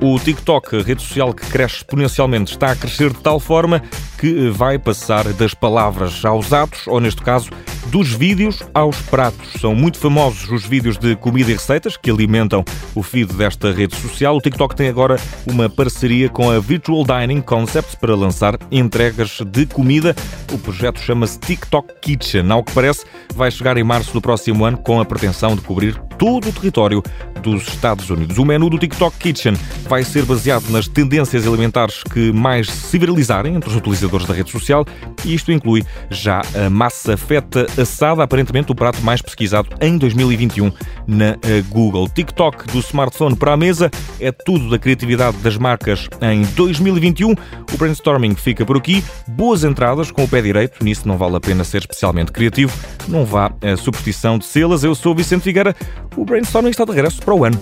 O 0.01 0.17
TikTok, 0.21 0.83
rede 0.83 1.03
social 1.03 1.35
que 1.35 1.45
cresce 1.47 1.79
exponencialmente, 1.79 2.53
está 2.53 2.71
a 2.71 2.77
crescer 2.77 3.13
de 3.13 3.19
tal 3.19 3.41
forma 3.41 3.83
que 4.17 4.51
vai 4.51 4.79
passar 4.79 5.25
das 5.33 5.53
palavras 5.53 6.25
aos 6.25 6.53
atos, 6.53 6.87
ou 6.87 7.01
neste 7.01 7.21
caso, 7.23 7.51
dos 7.91 8.13
vídeos 8.13 8.63
aos 8.75 9.01
pratos. 9.03 9.61
São 9.61 9.75
muito 9.75 9.99
famosos 9.99 10.51
os 10.51 10.65
vídeos 10.65 10.97
de 10.99 11.17
comida 11.17 11.51
e 11.51 11.55
receitas 11.55 11.97
que 11.97 12.11
alimentam 12.11 12.65
o 12.95 13.03
feed 13.03 13.33
desta 13.35 13.73
rede 13.73 13.97
social. 13.97 14.37
O 14.37 14.41
TikTok 14.41 14.75
tem 14.77 14.89
agora 14.89 15.19
uma 15.47 15.69
parceria 15.69 16.29
com 16.29 16.51
a 16.51 16.59
Virtual 16.59 17.05
Dining 17.05 17.41
Concepts 17.41 17.95
para 17.95 18.15
lançar 18.15 18.59
entregas 18.71 19.39
de 19.47 19.67
comida. 19.67 20.15
O 20.53 20.59
projeto 20.59 21.01
chama-se 21.01 21.39
TikTok 21.39 21.95
Kitchen. 22.01 22.51
Ao 22.51 22.63
que 22.63 22.73
parece, 22.73 23.05
vai 23.35 23.51
chegar 23.51 23.77
em 23.77 23.85
março 23.85 24.13
do 24.13 24.21
próximo 24.21 24.65
ano 24.65 24.79
com 24.79 25.01
a 25.01 25.05
pretensão 25.05 25.55
de 25.55 25.63
cobrir 25.63 25.99
todo 26.19 26.49
o 26.49 26.53
território 26.53 27.03
dos 27.43 27.69
Estados 27.69 28.11
Unidos. 28.11 28.37
O 28.39 28.45
menu 28.45 28.69
do 28.69 28.79
TikTok 28.79 29.17
Kitchen 29.19 29.55
vai 29.89 30.03
ser 30.03 30.25
baseado 30.25 30.69
nas 30.71 30.89
tendências 30.89 31.47
alimentares 31.47 32.03
que 32.03 32.33
mais 32.33 32.69
se 32.69 32.99
viralizarem 32.99 33.55
entre 33.55 33.71
os 33.71 33.77
utilizadores 33.77 34.27
da 34.27 34.35
rede 34.35 34.51
social 34.51 34.85
e 35.25 35.35
isto 35.35 35.53
inclui 35.53 35.85
já 36.11 36.43
a 36.55 36.69
massa 36.69 37.17
feta 37.17 37.67
assada, 37.79 38.23
aparentemente 38.23 38.73
o 38.73 38.75
prato 38.75 39.01
mais 39.03 39.23
pesquisado 39.23 39.69
em 39.81 39.97
2021 39.97 40.73
na 41.07 41.37
eh, 41.43 41.63
Google. 41.69 42.09
TikTok 42.09 42.67
do 42.67 42.79
smartphone 42.81 43.37
para 43.37 43.53
a 43.53 43.57
mesa 43.57 43.91
é 44.21 44.33
tudo 44.33 44.69
da 44.71 44.79
criatividade 44.79 45.37
das 45.39 45.57
marcas 45.57 46.09
em 46.21 46.43
2021. 46.55 47.33
O 47.33 47.77
brainstorming 47.77 48.35
fica 48.35 48.65
por 48.65 48.77
aqui. 48.77 49.03
Boas 49.27 49.65
entradas 49.65 50.11
com 50.11 50.25
o 50.25 50.29
pé 50.29 50.41
direito, 50.43 50.85
nisso 50.85 51.07
não 51.07 51.17
vale 51.17 51.37
a 51.37 51.41
pena 51.41 51.65
ser 51.65 51.79
especialmente 51.79 52.33
criativo. 52.33 52.73
Não 53.07 53.25
vá 53.25 53.53
a 53.63 53.77
superstição 53.77 54.39
de 54.39 54.47
selas. 54.47 54.85
Eu 54.85 54.95
sou 54.95 55.15
Vicente 55.15 55.43
Figueira. 55.43 55.75
O 56.17 56.25
brainstorming 56.25 56.71
está 56.71 56.85
de 56.85 56.93
regresso 56.93 57.21
para 57.23 57.35
o 57.35 57.45
ano. 57.45 57.61